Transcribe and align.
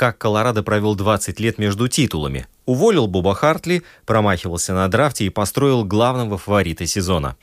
как 0.00 0.16
Колорадо 0.16 0.62
провел 0.62 0.94
20 0.94 1.38
лет 1.40 1.58
между 1.58 1.86
титулами. 1.86 2.46
Уволил 2.64 3.06
Боба 3.06 3.34
Хартли, 3.34 3.82
промахивался 4.06 4.72
на 4.72 4.88
драфте 4.88 5.26
и 5.26 5.28
построил 5.28 5.84
главного 5.84 6.38
фаворита 6.38 6.86
сезона. 6.86 7.36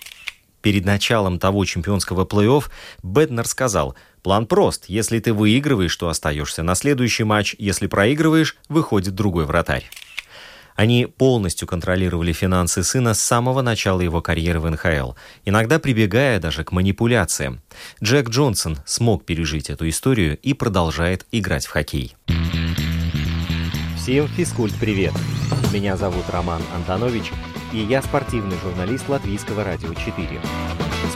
Перед 0.64 0.84
началом 0.84 1.38
того 1.38 1.64
чемпионского 1.66 2.26
плей-офф 2.26 2.64
Беднер 3.04 3.46
сказал, 3.46 3.96
«План 4.24 4.48
прост. 4.48 4.86
Если 4.88 5.20
ты 5.20 5.34
выигрываешь, 5.34 5.96
то 5.96 6.10
остаешься 6.10 6.64
на 6.64 6.74
следующий 6.74 7.26
матч. 7.26 7.56
Если 7.60 7.86
проигрываешь, 7.86 8.58
выходит 8.70 9.14
другой 9.14 9.46
вратарь». 9.46 9.88
Они 10.78 11.08
полностью 11.08 11.68
контролировали 11.68 12.32
финансы 12.34 12.84
сына 12.84 13.16
с 13.16 13.20
самого 13.20 13.64
начала 13.64 14.00
его 14.00 14.22
карьеры 14.22 14.60
в 14.60 14.70
НХЛ, 14.70 15.14
иногда 15.44 15.80
прибегая 15.80 16.40
даже 16.40 16.64
к 16.64 16.72
манипуляциям. 16.72 17.62
Джек 18.02 18.30
Джонсон 18.30 18.78
смог 18.86 19.26
пережить 19.26 19.72
эту 19.72 19.90
историю 19.90 20.38
и 20.38 20.54
продолжает 20.54 21.26
играть 21.32 21.66
в 21.66 21.72
хоккей. 21.72 22.16
Всем 23.98 24.28
физкульт-привет! 24.28 25.14
Меня 25.74 25.98
зовут 25.98 26.30
Роман 26.30 26.62
Антонович, 26.76 27.32
и 27.74 27.80
я 27.80 28.04
спортивный 28.04 28.58
журналист 28.64 29.10
Латвийского 29.10 29.64
радио 29.64 29.96
4. 29.96 30.40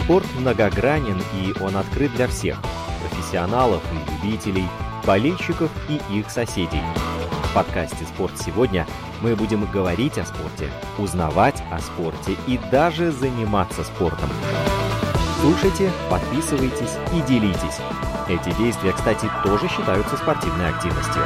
Спорт 0.04 0.26
многогранен, 0.40 1.22
и 1.36 1.54
он 1.62 1.78
открыт 1.78 2.12
для 2.16 2.28
всех– 2.28 2.60
профессионалов 3.10 3.84
и 3.94 4.26
любителей, 4.26 4.66
болельщиков 5.06 5.70
и 5.88 6.18
их 6.18 6.32
соседей– 6.32 6.82
в 7.52 7.54
подкасте 7.54 8.06
«Спорт 8.06 8.32
сегодня» 8.40 8.88
мы 9.22 9.36
будем 9.36 9.66
говорить 9.66 10.18
о 10.18 10.26
спорте, 10.26 10.70
узнавать 10.98 11.62
о 11.70 11.80
спорте 11.80 12.38
и 12.48 12.58
даже 12.72 13.12
заниматься 13.12 13.84
спортом. 13.84 14.30
Слушайте, 15.42 15.92
подписывайтесь 16.10 16.96
и 17.14 17.22
делитесь. 17.28 17.80
Эти 18.30 18.56
действия, 18.58 18.94
кстати, 18.94 19.30
тоже 19.44 19.68
считаются 19.68 20.16
спортивной 20.16 20.70
активностью. 20.70 21.22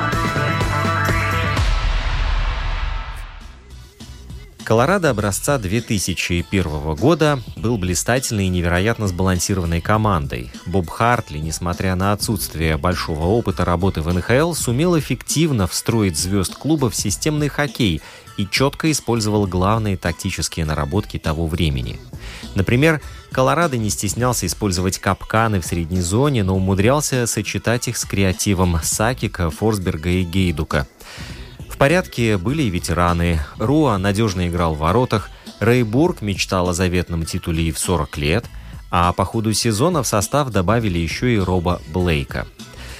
Колорадо 4.66 5.12
образца 5.12 5.60
2001 5.60 6.96
года 6.96 7.40
был 7.56 7.78
блистательной 7.78 8.48
и 8.48 8.50
невероятно 8.50 9.08
сбалансированной 9.08 9.80
командой. 9.80 10.52
Боб 10.66 10.90
Хартли, 10.90 11.38
несмотря 11.38 11.94
на 11.94 12.14
отсутствие 12.14 12.76
большого 12.76 13.26
опыта 13.26 13.64
работы 13.64 14.02
в 14.02 14.12
НХЛ, 14.12 14.54
сумел 14.54 14.98
эффективно 14.98 15.68
встроить 15.68 16.18
звезд 16.18 16.56
клуба 16.56 16.90
в 16.90 16.96
системный 16.96 17.48
хоккей 17.48 18.02
и 18.38 18.48
четко 18.50 18.90
использовал 18.92 19.46
главные 19.46 19.98
тактические 19.98 20.66
наработки 20.66 21.20
того 21.20 21.46
времени. 21.46 22.00
Например, 22.56 23.02
Колорадо 23.32 23.78
не 23.78 23.92
стеснялся 23.92 24.48
использовать 24.48 24.98
капканы 24.98 25.62
в 25.62 25.66
средней 25.66 26.02
зоне, 26.02 26.44
но 26.44 26.56
умудрялся 26.56 27.28
сочетать 27.28 27.88
их 27.88 27.98
с 27.98 28.06
креативом 28.06 28.80
Сакика, 28.82 29.52
Форсберга 29.52 30.10
и 30.10 30.24
Гейдука– 30.24 30.88
в 31.76 31.78
порядке 31.78 32.38
были 32.38 32.64
и 32.64 32.70
ветераны. 32.70 33.42
Руа 33.58 33.98
надежно 33.98 34.48
играл 34.48 34.76
в 34.76 34.78
воротах, 34.78 35.30
Рейбург 35.60 36.22
мечтал 36.22 36.70
о 36.70 36.74
заветном 36.74 37.26
титуле 37.26 37.70
в 37.74 37.80
40 37.80 38.18
лет, 38.18 38.46
а 38.92 39.12
по 39.12 39.26
ходу 39.26 39.52
сезона 39.52 40.02
в 40.02 40.08
состав 40.08 40.52
добавили 40.52 40.98
еще 41.00 41.36
и 41.36 41.38
Роба 41.38 41.82
Блейка. 41.94 42.48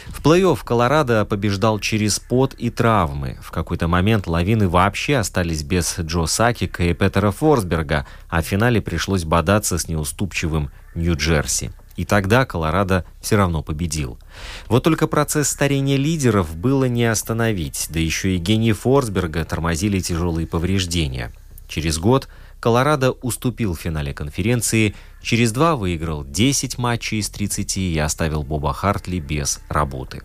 В 0.08 0.22
плей-офф 0.22 0.60
Колорадо 0.62 1.24
побеждал 1.24 1.80
через 1.80 2.20
пот 2.20 2.54
и 2.56 2.70
травмы. 2.70 3.38
В 3.42 3.50
какой-то 3.52 3.88
момент 3.88 4.28
лавины 4.28 4.68
вообще 4.68 5.16
остались 5.18 5.64
без 5.64 5.98
Джо 5.98 6.26
Сакика 6.26 6.84
и 6.84 6.94
Петера 6.94 7.32
Форсберга, 7.32 8.06
а 8.28 8.42
в 8.42 8.46
финале 8.46 8.82
пришлось 8.82 9.24
бодаться 9.24 9.78
с 9.78 9.88
неуступчивым 9.88 10.70
Нью-Джерси. 10.96 11.72
И 11.96 12.06
тогда 12.06 12.46
Колорадо 12.46 13.06
все 13.22 13.38
равно 13.38 13.64
победил. 13.64 14.20
Вот 14.68 14.84
только 14.84 15.08
процесс 15.08 15.50
старения 15.50 15.98
лидеров 15.98 16.56
было 16.56 16.86
не 16.86 17.06
остановить, 17.06 17.88
да 17.90 18.00
еще 18.00 18.36
и 18.36 18.38
гений 18.38 18.74
Форсберга 18.74 19.46
тормозили 19.46 20.00
тяжелые 20.00 20.46
повреждения. 20.46 21.32
Через 21.68 21.98
год 21.98 22.28
Колорадо 22.60 23.12
уступил 23.12 23.76
в 23.76 23.80
финале 23.80 24.14
конференции, 24.14 24.96
через 25.22 25.52
два 25.52 25.76
выиграл 25.76 26.26
10 26.26 26.78
матчей 26.78 27.20
из 27.20 27.30
30 27.30 27.78
и 27.78 27.98
оставил 28.00 28.44
Боба 28.44 28.74
Хартли 28.74 29.20
без 29.20 29.62
работы. 29.70 30.24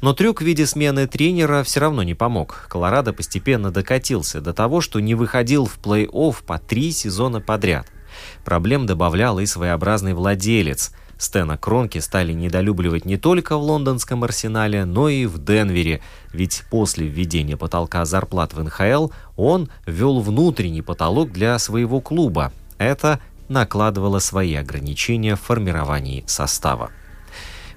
Но 0.00 0.12
трюк 0.12 0.40
в 0.40 0.44
виде 0.44 0.66
смены 0.66 1.06
тренера 1.06 1.62
все 1.62 1.80
равно 1.80 2.02
не 2.02 2.14
помог. 2.14 2.66
Колорадо 2.68 3.12
постепенно 3.12 3.70
докатился 3.70 4.40
до 4.40 4.52
того, 4.52 4.80
что 4.80 5.00
не 5.00 5.14
выходил 5.14 5.66
в 5.66 5.78
плей-офф 5.78 6.44
по 6.44 6.58
три 6.58 6.92
сезона 6.92 7.40
подряд. 7.40 7.90
Проблем 8.44 8.86
добавлял 8.86 9.38
и 9.38 9.46
своеобразный 9.46 10.14
владелец. 10.14 10.92
Стэна 11.18 11.56
Кронки 11.56 11.98
стали 11.98 12.32
недолюбливать 12.32 13.04
не 13.06 13.16
только 13.16 13.56
в 13.56 13.62
лондонском 13.62 14.24
арсенале, 14.24 14.84
но 14.84 15.08
и 15.08 15.26
в 15.26 15.42
Денвере, 15.42 16.02
ведь 16.32 16.64
после 16.70 17.06
введения 17.06 17.56
потолка 17.56 18.04
зарплат 18.04 18.52
в 18.52 18.62
НХЛ 18.62 19.08
он 19.36 19.70
ввел 19.86 20.20
внутренний 20.20 20.82
потолок 20.82 21.32
для 21.32 21.58
своего 21.58 22.00
клуба. 22.00 22.52
Это 22.76 23.20
накладывало 23.48 24.18
свои 24.18 24.54
ограничения 24.54 25.36
в 25.36 25.40
формировании 25.40 26.24
состава. 26.26 26.90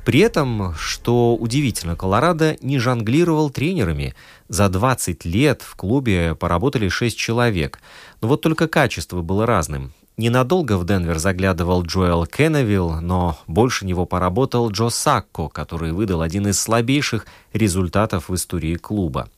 При 0.05 0.21
этом, 0.21 0.73
что 0.75 1.35
удивительно, 1.35 1.95
Колорадо 1.95 2.57
не 2.61 2.79
жонглировал 2.79 3.49
тренерами. 3.49 4.15
За 4.47 4.67
20 4.67 5.23
лет 5.25 5.61
в 5.61 5.75
клубе 5.75 6.35
поработали 6.35 6.89
6 6.89 7.15
человек. 7.17 7.79
Но 8.21 8.29
вот 8.29 8.41
только 8.41 8.67
качество 8.67 9.21
было 9.21 9.45
разным. 9.45 9.93
Ненадолго 10.19 10.77
в 10.77 10.85
Денвер 10.85 11.17
заглядывал 11.17 11.81
Джоэл 11.83 12.25
Кенневилл, 12.25 12.99
но 12.99 13.37
больше 13.47 13.85
него 13.85 14.05
поработал 14.05 14.69
Джо 14.69 14.89
Сакко, 14.89 15.47
который 15.47 15.93
выдал 15.93 16.21
один 16.21 16.45
из 16.47 16.59
слабейших 16.59 17.25
результатов 17.53 18.27
в 18.27 18.35
истории 18.35 18.75
клуба. 18.75 19.29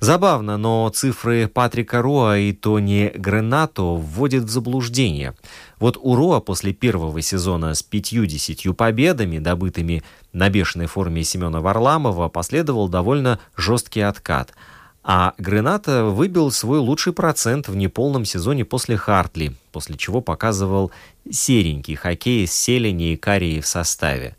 Забавно, 0.00 0.56
но 0.56 0.88
цифры 0.88 1.46
Патрика 1.46 2.00
Роа 2.00 2.38
и 2.38 2.54
Тони 2.54 3.12
Гренато 3.16 3.82
вводят 3.82 4.44
в 4.44 4.48
заблуждение. 4.48 5.34
Вот 5.78 5.98
у 6.00 6.16
Роа 6.16 6.40
после 6.40 6.72
первого 6.72 7.20
сезона 7.20 7.74
с 7.74 7.82
пятью-десятью 7.82 8.72
победами, 8.72 9.38
добытыми 9.38 10.02
на 10.32 10.48
бешеной 10.48 10.86
форме 10.86 11.22
Семена 11.22 11.60
Варламова, 11.60 12.30
последовал 12.30 12.88
довольно 12.88 13.40
жесткий 13.58 14.00
откат– 14.00 14.54
а 15.10 15.32
Грената 15.38 16.04
выбил 16.04 16.50
свой 16.50 16.80
лучший 16.80 17.14
процент 17.14 17.66
в 17.66 17.74
неполном 17.74 18.26
сезоне 18.26 18.66
после 18.66 18.98
Хартли, 18.98 19.54
после 19.72 19.96
чего 19.96 20.20
показывал 20.20 20.90
серенький 21.30 21.94
хоккей 21.94 22.46
с 22.46 22.52
Селени 22.52 23.12
и 23.12 23.16
Карией 23.16 23.62
в 23.62 23.66
составе. 23.66 24.36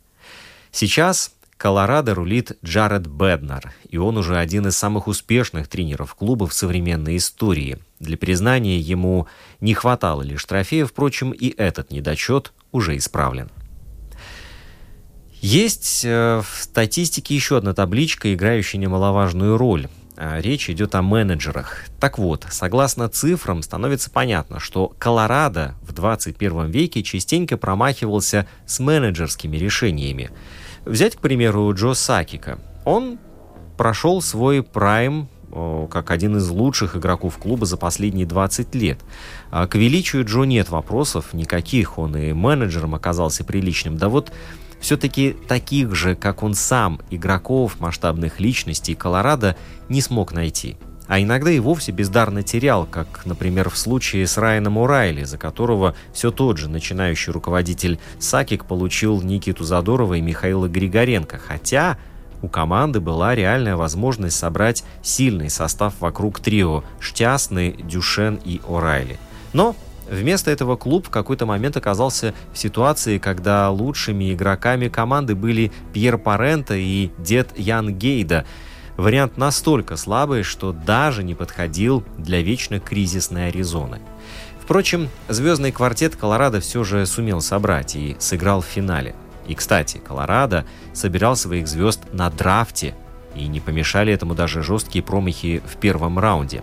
Сейчас 0.72 1.32
Колорадо 1.58 2.14
рулит 2.14 2.56
Джаред 2.64 3.08
Беднер, 3.08 3.74
и 3.90 3.98
он 3.98 4.18
уже 4.18 4.38
один 4.38 4.68
из 4.68 4.78
самых 4.78 5.08
успешных 5.08 5.68
тренеров 5.68 6.14
клуба 6.14 6.46
в 6.46 6.54
современной 6.54 7.18
истории. 7.18 7.80
Для 8.00 8.16
признания 8.16 8.78
ему 8.78 9.26
не 9.62 9.74
хватало 9.74 10.22
лишь 10.22 10.46
трофея, 10.46 10.86
впрочем, 10.86 11.32
и 11.32 11.50
этот 11.58 11.90
недочет 11.90 12.54
уже 12.72 12.96
исправлен. 12.96 13.50
Есть 15.42 16.04
э, 16.06 16.44
в 16.44 16.64
статистике 16.64 17.34
еще 17.34 17.58
одна 17.58 17.74
табличка, 17.74 18.32
играющая 18.32 18.80
немаловажную 18.80 19.58
роль. 19.58 19.88
А, 20.22 20.42
речь 20.42 20.70
идет 20.70 20.96
о 20.96 21.02
менеджерах. 21.02 21.86
Так 21.98 22.18
вот, 22.18 22.46
согласно 22.50 23.08
цифрам, 23.08 23.62
становится 23.64 24.12
понятно, 24.12 24.60
что 24.60 24.94
Колорадо 25.00 25.76
в 25.82 25.94
21 25.94 26.70
веке 26.70 27.04
частенько 27.04 27.56
промахивался 27.56 28.46
с 28.66 28.80
менеджерскими 28.80 29.56
решениями. 29.56 30.30
Взять, 30.84 31.16
к 31.16 31.20
примеру, 31.22 31.74
Джо 31.74 31.94
Сакика. 31.94 32.60
Он 32.84 33.18
прошел 33.78 34.22
свой 34.22 34.62
прайм 34.62 35.30
как 35.90 36.12
один 36.12 36.38
из 36.38 36.50
лучших 36.50 36.98
игроков 36.98 37.38
клуба 37.38 37.66
за 37.66 37.78
последние 37.78 38.28
20 38.28 38.76
лет. 38.76 39.00
А 39.52 39.68
к 39.68 39.76
величию 39.76 40.26
Джо 40.26 40.44
нет 40.44 40.70
вопросов 40.70 41.34
никаких, 41.34 41.98
он 41.98 42.16
и 42.18 42.34
менеджером 42.34 42.94
оказался 42.94 43.44
приличным. 43.44 43.98
Да 43.98 44.10
вот 44.10 44.32
все-таки 44.80 45.36
таких 45.48 45.96
же, 45.96 46.16
как 46.16 46.44
он 46.44 46.54
сам, 46.54 47.02
игроков, 47.10 47.80
масштабных 47.80 48.40
личностей 48.40 48.96
Колорадо 48.96 49.56
не 49.90 50.02
смог 50.02 50.34
найти. 50.34 50.78
А 51.10 51.20
иногда 51.20 51.50
и 51.50 51.60
вовсе 51.60 51.92
бездарно 51.92 52.44
терял, 52.44 52.86
как, 52.86 53.26
например, 53.26 53.72
в 53.72 53.78
случае 53.80 54.28
с 54.28 54.38
Райаном 54.38 54.78
Урайли, 54.78 55.24
за 55.24 55.40
которого 55.40 55.96
все 56.14 56.30
тот 56.30 56.60
же 56.60 56.70
начинающий 56.70 57.34
руководитель 57.34 58.00
Сакик 58.20 58.66
получил 58.66 59.20
Никиту 59.24 59.64
Задорова 59.64 60.14
и 60.14 60.22
Михаила 60.22 60.68
Григоренко, 60.68 61.40
хотя 61.40 61.98
у 62.44 62.48
команды 62.48 63.00
была 63.00 63.34
реальная 63.34 63.76
возможность 63.76 64.38
собрать 64.38 64.84
сильный 65.02 65.50
состав 65.50 65.96
вокруг 66.00 66.40
трио 66.40 66.84
Штясны, 67.00 67.76
Дюшен 67.84 68.40
и 68.46 68.62
Орайли. 68.68 69.18
Но 69.52 69.76
Вместо 70.10 70.50
этого 70.50 70.76
клуб 70.76 71.08
в 71.08 71.10
какой-то 71.10 71.46
момент 71.46 71.78
оказался 71.78 72.34
в 72.52 72.58
ситуации, 72.58 73.20
когда 73.20 73.70
лучшими 73.70 74.34
игроками 74.34 74.88
команды 74.88 75.36
были 75.36 75.72
Пьер 75.94 76.18
Парента 76.18 76.76
и 76.76 77.12
дед 77.20 77.58
Ян 77.58 77.94
Гейда. 77.94 78.46
Вариант 78.98 79.38
настолько 79.38 79.96
слабый, 79.98 80.44
что 80.44 80.72
даже 80.72 81.24
не 81.24 81.36
подходил 81.36 82.04
для 82.18 82.42
вечно 82.42 82.80
кризисной 82.80 83.50
Аризоны. 83.50 84.00
Впрочем, 84.60 85.10
звездный 85.30 85.72
квартет 85.72 86.16
Колорадо 86.16 86.60
все 86.60 86.84
же 86.84 87.06
сумел 87.06 87.40
собрать 87.42 87.96
и 87.96 88.18
сыграл 88.20 88.62
в 88.62 88.66
финале. 88.66 89.16
И, 89.48 89.56
кстати, 89.56 89.98
Колорадо 89.98 90.66
собирал 90.94 91.36
своих 91.36 91.68
звезд 91.68 92.02
на 92.12 92.30
драфте, 92.30 92.96
и 93.36 93.48
не 93.48 93.60
помешали 93.60 94.12
этому 94.12 94.36
даже 94.36 94.64
жесткие 94.64 95.04
промахи 95.04 95.62
в 95.66 95.78
первом 95.78 96.20
раунде. 96.20 96.62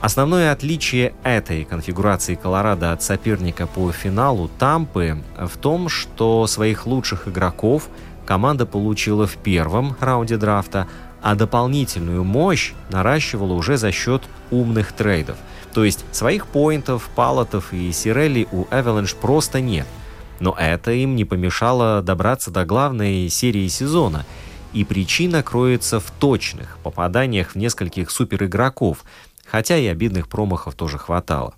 Основное 0.00 0.50
отличие 0.50 1.12
этой 1.24 1.64
конфигурации 1.66 2.34
Колорадо 2.34 2.92
от 2.92 3.02
соперника 3.02 3.66
по 3.66 3.92
финалу 3.92 4.50
Тампы 4.58 5.22
в 5.36 5.58
том, 5.58 5.90
что 5.90 6.46
своих 6.46 6.86
лучших 6.86 7.28
игроков 7.28 7.88
команда 8.24 8.64
получила 8.64 9.26
в 9.26 9.36
первом 9.36 9.94
раунде 10.00 10.38
драфта, 10.38 10.88
а 11.20 11.34
дополнительную 11.34 12.24
мощь 12.24 12.72
наращивала 12.88 13.52
уже 13.52 13.76
за 13.76 13.92
счет 13.92 14.22
умных 14.50 14.92
трейдов. 14.92 15.36
То 15.74 15.84
есть 15.84 16.02
своих 16.12 16.46
поинтов, 16.46 17.10
палотов 17.14 17.74
и 17.74 17.92
сирелли 17.92 18.48
у 18.52 18.64
Avalanche 18.64 19.14
просто 19.20 19.60
нет. 19.60 19.86
Но 20.40 20.56
это 20.58 20.92
им 20.92 21.14
не 21.14 21.26
помешало 21.26 22.00
добраться 22.00 22.50
до 22.50 22.64
главной 22.64 23.28
серии 23.28 23.68
сезона. 23.68 24.24
И 24.72 24.84
причина 24.84 25.42
кроется 25.42 26.00
в 26.00 26.10
точных 26.12 26.78
попаданиях 26.82 27.50
в 27.50 27.56
нескольких 27.56 28.10
суперигроков, 28.10 29.04
хотя 29.50 29.76
и 29.76 29.86
обидных 29.86 30.28
промахов 30.28 30.74
тоже 30.74 30.98
хватало. 30.98 31.54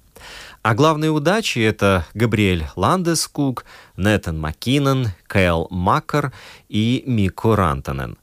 А 0.62 0.74
главные 0.74 1.10
удачи— 1.10 1.58
это 1.60 2.06
Габриэль 2.14 2.66
Ландескук, 2.76 3.64
Нэтан 3.96 4.38
Маккинон, 4.38 5.08
Кэл 5.26 5.66
Маккар 5.70 6.32
и 6.68 7.02
Мико 7.06 7.56
Рантанен. 7.56 8.16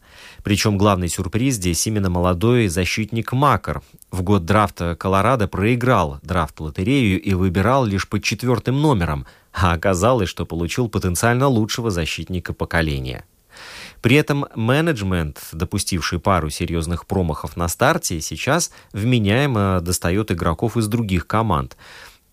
Причем 0.43 0.77
главный 0.77 1.09
сюрприз 1.09 1.55
здесь 1.55 1.85
именно 1.85 2.09
молодой 2.09 2.67
защитник 2.67 3.33
Макар. 3.33 3.81
В 4.09 4.21
год 4.21 4.45
драфта 4.45 4.95
Колорадо 4.95 5.47
проиграл 5.47 6.19
драфт-лотерею 6.23 7.21
и 7.21 7.33
выбирал 7.33 7.85
лишь 7.85 8.07
под 8.07 8.23
четвертым 8.23 8.81
номером, 8.81 9.25
а 9.53 9.73
оказалось, 9.73 10.29
что 10.29 10.45
получил 10.45 10.87
потенциально 10.87 11.47
лучшего 11.47 11.91
защитника 11.91 12.53
поколения. 12.53 13.25
При 14.01 14.15
этом 14.15 14.45
менеджмент, 14.55 15.39
допустивший 15.51 16.19
пару 16.19 16.49
серьезных 16.49 17.05
промахов 17.05 17.57
на 17.57 17.67
старте, 17.67 18.21
сейчас 18.21 18.71
вменяемо 18.93 19.81
достает 19.81 20.31
игроков 20.31 20.77
из 20.77 20.87
других 20.87 21.27
команд. 21.27 21.75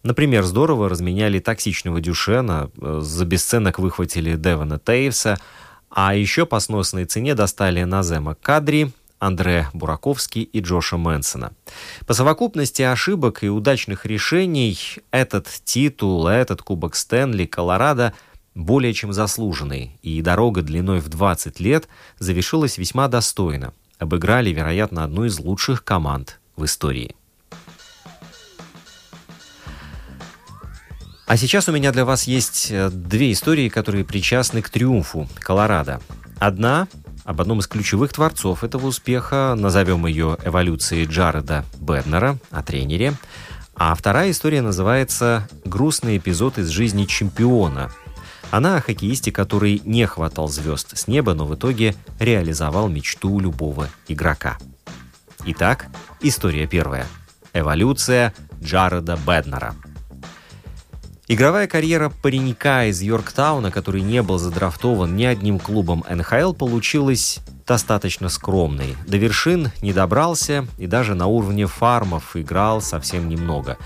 Например, 0.03 0.45
здорово 0.45 0.89
разменяли 0.89 1.41
токсичного 1.41 2.01
Дюшена, 2.01 2.71
э, 2.81 3.01
за 3.03 3.25
бесценок 3.25 3.81
выхватили 3.81 4.37
Девона 4.37 4.79
Тейвса, 4.79 5.37
а 5.91 6.15
еще 6.15 6.47
по 6.47 6.61
сносной 6.61 7.07
цене 7.07 7.35
достали 7.35 7.83
Назема 7.83 8.37
Кадри, 8.37 8.93
Андре 9.19 9.69
Бураковский 9.73 10.43
и 10.43 10.61
Джоша 10.61 10.97
Мэнсона. 10.97 11.53
По 12.07 12.15
совокупности 12.15 12.83
ошибок 12.83 13.43
и 13.43 13.49
удачных 13.49 14.07
решений 14.07 14.79
этот 15.11 15.49
титул, 15.65 16.29
этот 16.29 16.63
Кубок 16.63 16.95
Стэнли, 16.95 17.47
Колорадо 17.47 18.13
более 18.57 18.95
чем 18.95 19.13
заслуженный, 19.13 19.99
и 20.03 20.23
дорога 20.23 20.63
длиной 20.63 21.01
в 21.01 21.09
20 21.09 21.61
лет 21.61 21.89
завершилась 22.19 22.79
весьма 22.79 23.07
достойно. 23.07 23.73
Обыграли, 23.99 24.51
вероятно, 24.51 25.05
одну 25.05 25.27
из 25.27 25.39
лучших 25.39 25.85
команд 25.85 26.41
в 26.57 26.65
истории. 26.65 27.15
А 31.27 31.37
сейчас 31.37 31.69
у 31.69 31.73
меня 31.73 31.93
для 31.93 32.05
вас 32.05 32.25
есть 32.25 32.69
э, 32.71 32.89
две 32.91 33.33
истории, 33.33 33.69
которые 33.69 34.05
причастны 34.05 34.63
к 34.63 34.71
триумфу 34.71 35.29
Колорадо. 35.41 36.01
Одна 36.39 36.89
об 37.25 37.41
одном 37.41 37.59
из 37.59 37.67
ключевых 37.67 38.13
творцов 38.13 38.63
этого 38.63 38.87
успеха, 38.87 39.55
назовем 39.59 40.07
ее 40.07 40.39
эволюцией 40.45 41.07
Джареда 41.07 41.65
Беднера, 41.81 42.39
о 42.51 42.63
тренере. 42.63 43.15
А 43.75 43.95
вторая 43.95 44.31
история 44.31 44.63
называется 44.63 45.49
«Грустный 45.65 46.17
эпизод 46.17 46.59
из 46.59 46.69
жизни 46.69 47.05
чемпиона». 47.05 47.91
Она 48.51 48.77
о 48.77 48.81
хоккеисте, 48.81 49.33
который 49.33 49.83
не 49.85 50.07
хватал 50.07 50.49
звезд 50.49 50.97
с 50.97 51.09
неба, 51.09 51.35
но 51.35 51.47
в 51.47 51.55
итоге 51.55 51.95
реализовал 52.19 52.89
мечту 52.89 53.39
любого 53.41 53.89
игрока. 54.09 54.59
Итак, 55.45 55.87
история 56.21 56.67
первая. 56.67 57.07
Эволюция 57.53 58.35
Джареда 58.63 59.19
Беднера– 59.27 59.75
Игровая 61.29 61.67
карьера 61.67 62.13
паренька 62.23 62.85
из 62.85 63.03
Йорктауна, 63.03 63.73
который 63.73 64.01
не 64.03 64.23
был 64.23 64.39
задрафтован 64.39 65.17
ни 65.17 65.25
одним 65.25 65.59
клубом 65.59 66.05
НХЛ, 66.09 66.53
получилась 66.53 67.41
достаточно 67.67 68.29
скромной. 68.29 68.97
До 69.09 69.17
вершин 69.17 69.73
не 69.83 69.93
добрался 69.93 70.69
и 70.79 70.87
даже 70.87 71.17
на 71.17 71.27
уровне 71.27 71.67
фармов 71.67 72.37
играл 72.37 72.81
совсем 72.81 73.29
немного. 73.29 73.77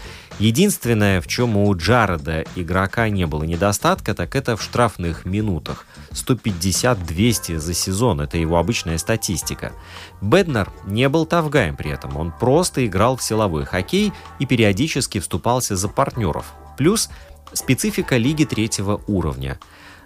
Единственное, 0.41 1.21
в 1.21 1.29
чем 1.29 1.57
у 1.57 1.73
Джареда 1.77 2.45
игрока 2.57 3.09
не 3.09 3.27
было 3.27 3.45
недостатка, 3.45 4.15
так 4.15 4.35
это 4.35 4.57
в 4.57 4.63
штрафных 4.63 5.25
минутах. 5.25 5.87
150-200 6.11 7.59
за 7.59 7.75
сезон, 7.75 8.21
это 8.23 8.39
его 8.39 8.59
обычная 8.59 8.99
статистика. 8.99 9.73
Беднер 10.21 10.73
не 10.87 11.09
был 11.09 11.27
тавгаем 11.27 11.77
при 11.77 11.93
этом, 11.93 12.17
он 12.17 12.33
просто 12.33 12.85
играл 12.85 13.17
в 13.17 13.23
силовой 13.23 13.65
хоккей 13.67 14.13
и 14.41 14.47
периодически 14.47 15.21
вступался 15.21 15.77
за 15.77 15.89
партнеров. 15.89 16.47
Плюс 16.77 17.11
Специфика 17.53 18.17
лиги 18.17 18.45
третьего 18.45 19.03
уровня. 19.07 19.59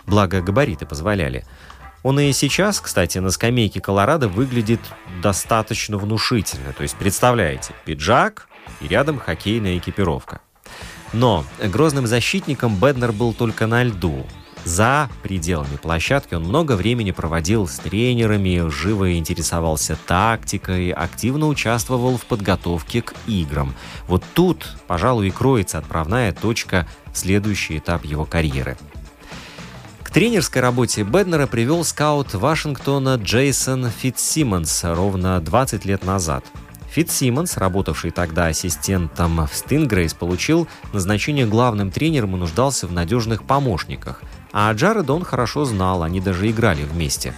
Благо, 0.07 0.41
габариты 0.41 0.87
позволяли. 0.87 1.45
Он 2.03 2.21
и 2.21 2.33
сейчас, 2.33 2.81
кстати, 2.81 3.19
на 3.19 3.31
скамейке 3.31 3.81
Колорадо 3.81 4.29
выглядит 4.29 4.81
достаточно 5.23 5.97
внушительно. 5.97 6.73
То 6.73 6.83
есть, 6.83 6.97
представляете, 6.97 7.75
пиджак 7.85 8.49
и 8.81 8.89
рядом 8.89 9.19
хоккейная 9.19 9.79
экипировка. 9.79 10.41
Но 11.13 11.45
грозным 11.63 12.07
защитником 12.07 12.77
Беднер 12.77 13.13
был 13.13 13.33
только 13.33 13.67
на 13.67 13.85
льду. 13.85 14.27
За 14.65 15.11
пределами 15.23 15.77
площадки 15.77 16.35
он 16.35 16.45
много 16.45 16.73
времени 16.73 17.11
проводил 17.11 17.69
с 17.69 17.77
тренерами, 17.77 18.69
живо 18.71 19.17
интересовался 19.17 19.97
тактикой, 20.07 20.91
активно 20.91 21.49
участвовал 21.49 22.17
в 22.17 22.25
подготовке 22.25 23.03
к 23.03 23.15
играм. 23.27 23.75
Вот 24.09 24.25
тут, 24.33 24.67
пожалуй, 24.87 25.29
и 25.29 25.31
кроется 25.31 25.79
отправная 25.79 26.33
точка 26.33 26.89
в 27.13 27.19
следующий 27.19 27.79
этап 27.79 28.05
его 28.07 28.25
карьеры. 28.25 28.79
К 30.03 30.11
тренерской 30.11 30.63
работе 30.63 31.03
Беднера 31.03 31.47
привел 31.47 31.85
скаут 31.85 32.33
Вашингтона 32.33 33.17
Джейсон 33.17 33.91
Фитсимонс 33.91 34.83
ровно 34.85 35.41
20 35.41 35.85
лет 35.85 36.05
назад– 36.05 36.45
Фитсимонс, 36.95 37.57
работавший 37.57 38.13
тогда 38.13 38.47
ассистентом 38.47 39.49
в 39.49 39.53
Стингрейс, 39.53 40.15
получил 40.15 40.69
назначение 40.93 41.45
главным 41.45 41.91
тренером 41.91 42.37
и 42.37 42.39
нуждался 42.39 42.87
в 42.87 42.93
надежных 42.93 43.45
помощниках. 43.45 44.23
А 44.53 44.73
Джареда 44.73 45.13
он 45.13 45.25
хорошо 45.25 45.65
знал, 45.65 46.05
они 46.05 46.21
даже 46.21 46.49
играли 46.49 46.85
вместе. 46.85 47.35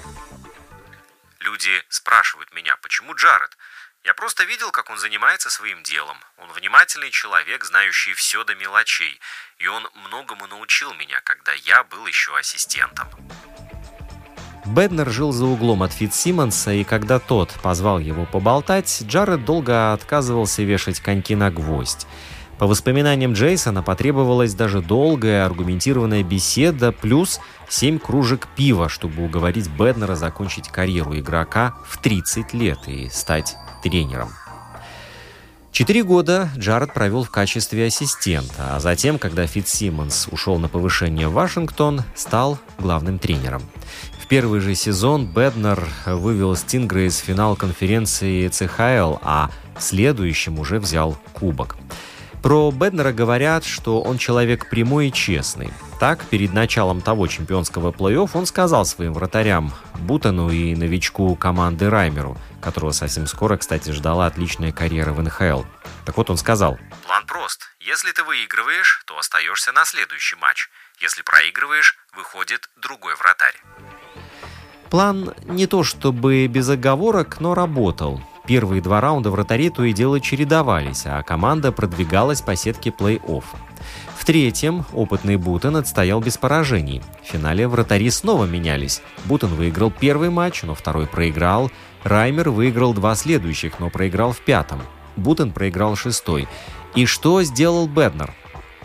Люди 1.41 1.71
спрашивают 1.89 2.53
меня, 2.53 2.77
почему 2.83 3.15
Джаред? 3.15 3.57
Я 4.05 4.13
просто 4.13 4.45
видел, 4.45 4.71
как 4.73 4.91
он 4.91 4.99
занимается 4.99 5.49
своим 5.49 5.83
делом. 5.83 6.19
Он 6.37 6.53
внимательный 6.53 7.11
человек, 7.11 7.65
знающий 7.65 8.13
все 8.13 8.45
до 8.45 8.55
мелочей. 8.57 9.19
И 9.57 9.67
он 9.69 9.89
многому 9.95 10.47
научил 10.49 10.93
меня, 10.93 11.23
когда 11.23 11.55
я 11.65 11.83
был 11.83 12.07
еще 12.07 12.37
ассистентом. 12.37 13.09
Беднер 14.67 15.09
жил 15.11 15.33
за 15.33 15.47
углом 15.47 15.83
от 15.83 15.93
Фитсимонса, 15.93 16.73
и 16.73 16.85
когда 16.85 17.19
тот 17.19 17.51
позвал 17.63 17.99
его 17.99 18.27
поболтать, 18.27 19.03
Джаред 19.07 19.45
долго 19.45 19.93
отказывался 19.93 20.63
вешать 20.63 21.01
коньки 21.01 21.37
на 21.37 21.51
гвоздь. 21.51 22.07
По 22.59 22.67
воспоминаниям 22.67 23.35
Джейсона 23.35 23.83
потребовалась 23.83 24.55
даже 24.55 24.81
долгая 24.81 25.45
аргументированная 25.45 26.23
беседа 26.23 26.91
плюс 26.91 27.39
7 27.69 27.99
кружек 27.99 28.49
пива, 28.57 28.89
чтобы 28.89 29.25
уговорить 29.25 29.69
Беднера 29.69 30.15
закончить 30.15 30.69
карьеру 30.69 31.19
игрока 31.19 31.75
в 31.87 31.99
30 31.99 32.55
лет 32.55 32.79
и 32.87 33.09
стать 33.11 33.57
тренером. 33.83 34.31
Четыре 35.71 36.03
года 36.03 36.49
Джаред 36.57 36.95
провел 36.95 37.23
в 37.23 37.31
качестве 37.31 37.89
ассистента, 37.89 38.75
а 38.75 38.81
затем, 38.81 39.19
когда 39.19 39.47
Фитсимонс 39.47 40.27
ушел 40.33 40.59
на 40.59 40.69
повышение 40.69 41.29
в 41.29 41.35
Вашингтон, 41.35 42.03
стал 42.15 42.59
главным 42.79 43.19
тренером. 43.19 43.61
В 44.27 44.29
первый 44.29 44.59
же 44.59 44.75
сезон 44.75 45.25
Беднер 45.25 45.89
вывел 46.05 46.57
Стингрейс 46.57 47.21
в 47.21 47.25
финал 47.25 47.55
конференции 47.55 48.49
ЦХЛ, 48.49 49.19
а 49.23 49.53
в 49.79 49.81
следующем 49.81 50.59
уже 50.59 50.81
взял 50.81 51.17
кубок. 51.33 51.77
Про 52.43 52.73
Беднера 52.73 53.13
говорят, 53.13 53.65
что 53.65 54.03
он 54.03 54.19
человек 54.19 54.69
прямой 54.69 55.09
и 55.09 55.13
честный. 55.13 55.73
Так, 56.01 56.25
перед 56.25 56.53
началом 56.53 57.03
того 57.03 57.29
чемпионского 57.29 57.93
плей-офф 57.93 58.31
он 58.35 58.47
сказал 58.47 58.85
своим 58.85 59.13
вратарям 59.13 59.73
Бутану 60.01 60.51
и 60.51 60.75
новичку 60.75 61.37
команды 61.37 61.89
Раймеру, 61.89 62.37
которого 62.61 62.91
совсем 62.91 63.29
скоро, 63.29 63.57
кстати, 63.57 63.93
ждала 63.93 64.27
отличная 64.27 64.73
карьера 64.73 65.13
в 65.13 65.23
НХЛ. 65.23 65.63
Так 66.05 66.17
вот 66.17 66.31
он 66.31 66.37
сказал. 66.37 66.77
План 67.07 67.25
прост. 67.27 67.63
Если 67.79 68.11
ты 68.11 68.25
выигрываешь, 68.25 69.05
то 69.07 69.17
остаешься 69.17 69.71
на 69.71 69.85
следующий 69.85 70.35
матч. 70.35 70.69
Если 71.01 71.23
проигрываешь, 71.23 71.97
выходит 72.17 72.69
другой 72.77 73.15
вратарь. 73.15 73.55
План 74.91 75.33
не 75.47 75.67
то 75.67 75.83
чтобы 75.83 76.47
без 76.47 76.69
оговорок, 76.69 77.41
но 77.41 77.55
работал. 77.55 78.21
Первые 78.47 78.81
два 78.81 79.01
раунда 79.01 79.31
вратари 79.31 79.71
то 79.71 79.83
и 79.83 79.93
дело 79.93 80.21
чередовались, 80.21 81.03
а 81.05 81.23
команда 81.23 81.73
продвигалась 81.73 82.43
по 82.43 82.55
сетке 82.55 82.91
плей-офф. 82.91 83.43
В 84.17 84.25
третьем 84.25 84.85
опытный 84.93 85.37
Бутон 85.37 85.77
отстоял 85.77 86.21
без 86.21 86.37
поражений. 86.37 87.03
В 87.23 87.27
финале 87.27 87.67
вратари 87.67 88.11
снова 88.11 88.45
менялись. 88.45 89.03
Бутон 89.25 89.55
выиграл 89.55 89.91
первый 89.91 90.31
матч, 90.31 90.63
но 90.63 90.75
второй 90.75 91.07
проиграл. 91.07 91.71
Раймер 92.05 92.51
выиграл 92.51 92.95
два 92.95 93.17
следующих, 93.17 93.81
но 93.81 93.91
проиграл 93.91 94.33
в 94.33 94.41
пятом. 94.41 94.81
Бутен 95.17 95.51
проиграл 95.51 95.97
шестой. 95.97 96.49
И 96.95 97.05
что 97.07 97.43
сделал 97.43 97.89
Беднер? 97.89 98.33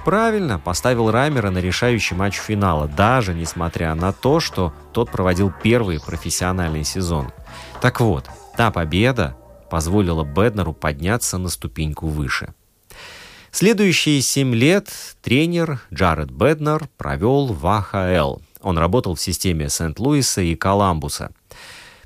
Правильно, 0.04 0.58
поставил 0.58 1.12
Раймера 1.12 1.52
на 1.52 1.60
решающий 1.60 2.16
матч 2.16 2.36
финала, 2.36 2.88
даже 2.88 3.36
несмотря 3.36 3.94
на 3.94 4.12
то, 4.12 4.40
что 4.40 4.74
тот 4.94 5.12
проводил 5.12 5.54
первый 5.62 6.00
профессиональный 6.00 6.84
сезон. 6.84 7.32
Так 7.82 8.00
вот, 8.00 8.28
та 8.58 8.72
победа 8.72 9.38
позволила 9.70 10.24
Беднеру 10.24 10.74
подняться 10.74 11.38
на 11.38 11.50
ступеньку 11.50 12.08
выше. 12.08 12.54
Следующие 13.52 14.22
семь 14.22 14.56
лет 14.56 14.90
тренер 15.22 15.82
Джаред 15.94 16.32
Беднер 16.32 16.90
провел 16.98 17.48
в 17.48 17.68
АХЛ. 17.68 18.40
Он 18.62 18.78
работал 18.78 19.16
в 19.16 19.22
системе 19.22 19.70
Сент-Луиса 19.70 20.42
и 20.42 20.56
Коламбуса. 20.56 21.32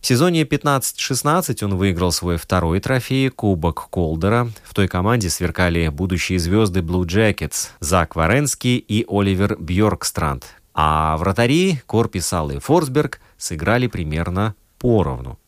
В 0.05 0.07
сезоне 0.07 0.43
15-16 0.43 1.63
он 1.63 1.77
выиграл 1.77 2.11
свой 2.11 2.37
второй 2.37 2.79
трофей– 2.79 3.27
Кубок 3.31 3.89
Колдера. 3.89 4.51
В 4.63 4.75
той 4.75 4.87
команде 4.87 5.31
сверкали 5.31 5.87
будущие 5.87 6.37
звезды 6.37 6.81
Blue 6.81 7.05
Jackets– 7.05 7.69
Зак 7.79 8.15
Варенский 8.15 8.77
и 8.77 9.03
Оливер 9.09 9.57
Бьоркстранд. 9.57 10.45
А 10.75 11.17
вратари 11.17 11.81
Корписал 11.87 12.51
и 12.51 12.59
Форсберг 12.59 13.19
сыграли 13.39 13.87
примерно 13.87 14.53
поровну. 14.77 15.39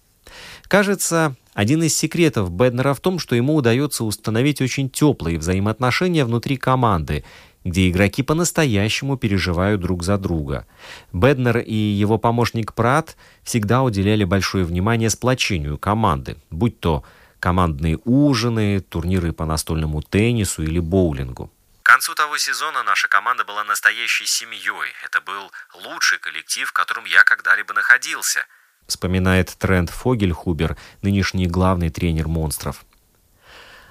Кажется, 0.64 1.36
один 1.54 1.84
из 1.84 1.96
секретов 1.96 2.50
Беднера 2.50 2.96
в 2.96 3.00
том, 3.00 3.20
что 3.20 3.36
ему 3.36 3.54
удается 3.54 4.06
установить 4.06 4.60
очень 4.60 4.90
теплые 4.90 5.38
взаимоотношения 5.38 6.26
внутри 6.26 6.58
команды, 6.58 7.24
где 7.68 7.90
игроки 7.90 8.24
по-настоящему 8.24 9.18
переживают 9.18 9.82
друг 9.82 10.04
за 10.04 10.18
друга. 10.18 10.66
Беднер 11.14 11.60
и 11.60 11.74
его 11.74 12.18
помощник 12.18 12.74
Прат 12.74 13.18
всегда 13.44 13.84
уделяли 13.84 14.24
большое 14.24 14.64
внимание 14.64 15.10
сплочению 15.10 15.78
команды, 15.78 16.38
будь 16.50 16.80
то 16.80 17.04
командные 17.40 18.00
ужины, 18.06 18.80
турниры 18.80 19.32
по 19.34 19.46
настольному 19.46 20.02
теннису 20.02 20.64
или 20.64 20.80
боулингу. 20.80 21.52
К 21.84 21.90
концу 21.90 22.16
того 22.16 22.38
сезона 22.38 22.84
наша 22.84 23.08
команда 23.08 23.46
была 23.46 23.64
настоящей 23.64 24.26
семьей. 24.26 24.92
Это 25.06 25.22
был 25.22 25.52
лучший 25.86 26.18
коллектив, 26.18 26.68
в 26.68 26.74
котором 26.74 27.06
я 27.06 27.24
когда-либо 27.24 27.74
находился. 27.74 28.46
Вспоминает 28.88 29.56
Трент 29.58 29.90
Фогельхубер, 29.90 30.78
нынешний 31.02 31.48
главный 31.48 31.90
тренер 31.90 32.28
«Монстров». 32.28 32.86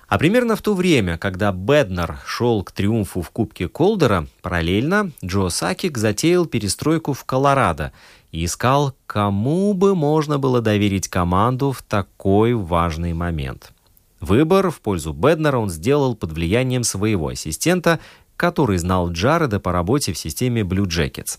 А 0.09 0.19
примерно 0.19 0.55
в 0.55 0.63
то 0.63 0.75
время, 0.75 1.19
когда 1.19 1.51
Беднер 1.51 2.19
шел 2.25 2.63
к 2.63 2.71
триумфу 2.71 3.23
в 3.23 3.31
Кубке 3.31 3.69
Колдера, 3.69 4.27
параллельно 4.41 5.11
Джо 5.25 5.49
Сакик 5.49 5.99
затеял 5.99 6.47
перестройку 6.47 7.13
в 7.13 7.25
Колорадо 7.25 7.93
и 8.31 8.45
искал, 8.45 8.95
кому 9.07 9.75
бы 9.75 9.97
можно 9.97 10.39
было 10.39 10.61
доверить 10.61 11.09
команду 11.09 11.73
в 11.73 11.83
такой 11.83 12.55
важный 12.55 13.15
момент. 13.15 13.73
Выбор 14.21 14.71
в 14.71 14.81
пользу 14.81 15.13
Беднера 15.13 15.59
он 15.59 15.71
сделал 15.71 16.15
под 16.15 16.33
влиянием 16.33 16.85
своего 16.85 17.29
ассистента, 17.29 17.99
который 18.37 18.79
знал 18.79 19.11
Джареда 19.11 19.59
по 19.59 19.73
работе 19.73 20.13
в 20.13 20.19
системе 20.19 20.63
Blue 20.63 20.87
Jackets. 20.87 21.39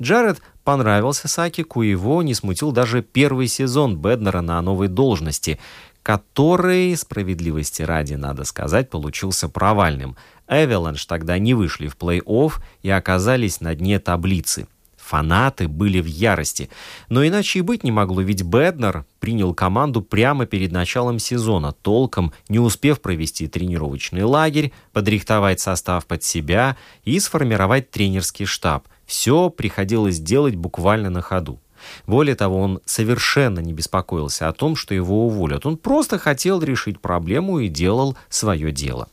Джаред 0.00 0.40
понравился 0.64 1.28
Сакику, 1.28 1.82
его 1.82 2.22
не 2.22 2.34
смутил 2.34 2.72
даже 2.72 3.02
первый 3.02 3.48
сезон 3.48 3.96
Беднера 3.96 4.40
на 4.40 4.60
новой 4.60 4.88
должности, 4.88 5.58
который, 6.04 6.94
справедливости 6.96 7.80
ради, 7.80 8.14
надо 8.14 8.44
сказать, 8.44 8.90
получился 8.90 9.48
провальным. 9.48 10.16
Эвеланш 10.46 11.06
тогда 11.06 11.38
не 11.38 11.54
вышли 11.54 11.88
в 11.88 11.96
плей-офф 11.96 12.52
и 12.82 12.90
оказались 12.90 13.62
на 13.62 13.74
дне 13.74 13.98
таблицы. 13.98 14.68
Фанаты 14.98 15.66
были 15.66 16.00
в 16.00 16.06
ярости. 16.06 16.68
Но 17.08 17.26
иначе 17.26 17.60
и 17.60 17.62
быть 17.62 17.84
не 17.84 17.90
могло, 17.90 18.20
ведь 18.20 18.42
Беднер 18.42 19.06
принял 19.18 19.54
команду 19.54 20.02
прямо 20.02 20.44
перед 20.44 20.72
началом 20.72 21.18
сезона, 21.18 21.72
толком 21.72 22.34
не 22.50 22.58
успев 22.58 23.00
провести 23.00 23.48
тренировочный 23.48 24.24
лагерь, 24.24 24.72
подрихтовать 24.92 25.60
состав 25.60 26.06
под 26.06 26.22
себя 26.22 26.76
и 27.04 27.18
сформировать 27.18 27.90
тренерский 27.90 28.44
штаб. 28.44 28.88
Все 29.06 29.48
приходилось 29.48 30.20
делать 30.20 30.54
буквально 30.54 31.08
на 31.08 31.22
ходу. 31.22 31.60
Более 32.06 32.34
того, 32.34 32.60
он 32.60 32.80
совершенно 32.84 33.60
не 33.60 33.72
беспокоился 33.72 34.48
о 34.48 34.52
том, 34.52 34.76
что 34.76 34.94
его 34.94 35.26
уволят. 35.26 35.66
Он 35.66 35.76
просто 35.76 36.18
хотел 36.18 36.62
решить 36.62 37.00
проблему 37.00 37.60
и 37.60 37.68
делал 37.68 38.16
свое 38.28 38.72
дело. 38.72 39.08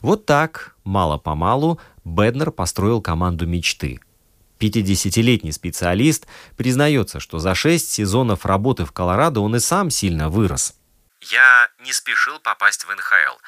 Вот 0.00 0.26
так, 0.26 0.76
мало-помалу, 0.84 1.78
Беднер 2.04 2.50
построил 2.50 3.00
команду 3.00 3.46
мечты. 3.46 4.00
50-летний 4.60 5.52
специалист 5.52 6.26
признается, 6.56 7.18
что 7.18 7.38
за 7.38 7.54
шесть 7.54 7.90
сезонов 7.90 8.46
работы 8.46 8.84
в 8.84 8.92
Колорадо 8.92 9.40
он 9.40 9.56
и 9.56 9.60
сам 9.60 9.90
сильно 9.90 10.28
вырос. 10.28 10.74
«Я 11.22 11.70
не 11.78 11.92
спешил 11.92 12.40
попасть 12.40 12.84
в 12.84 12.94
НХЛ. 12.94 13.38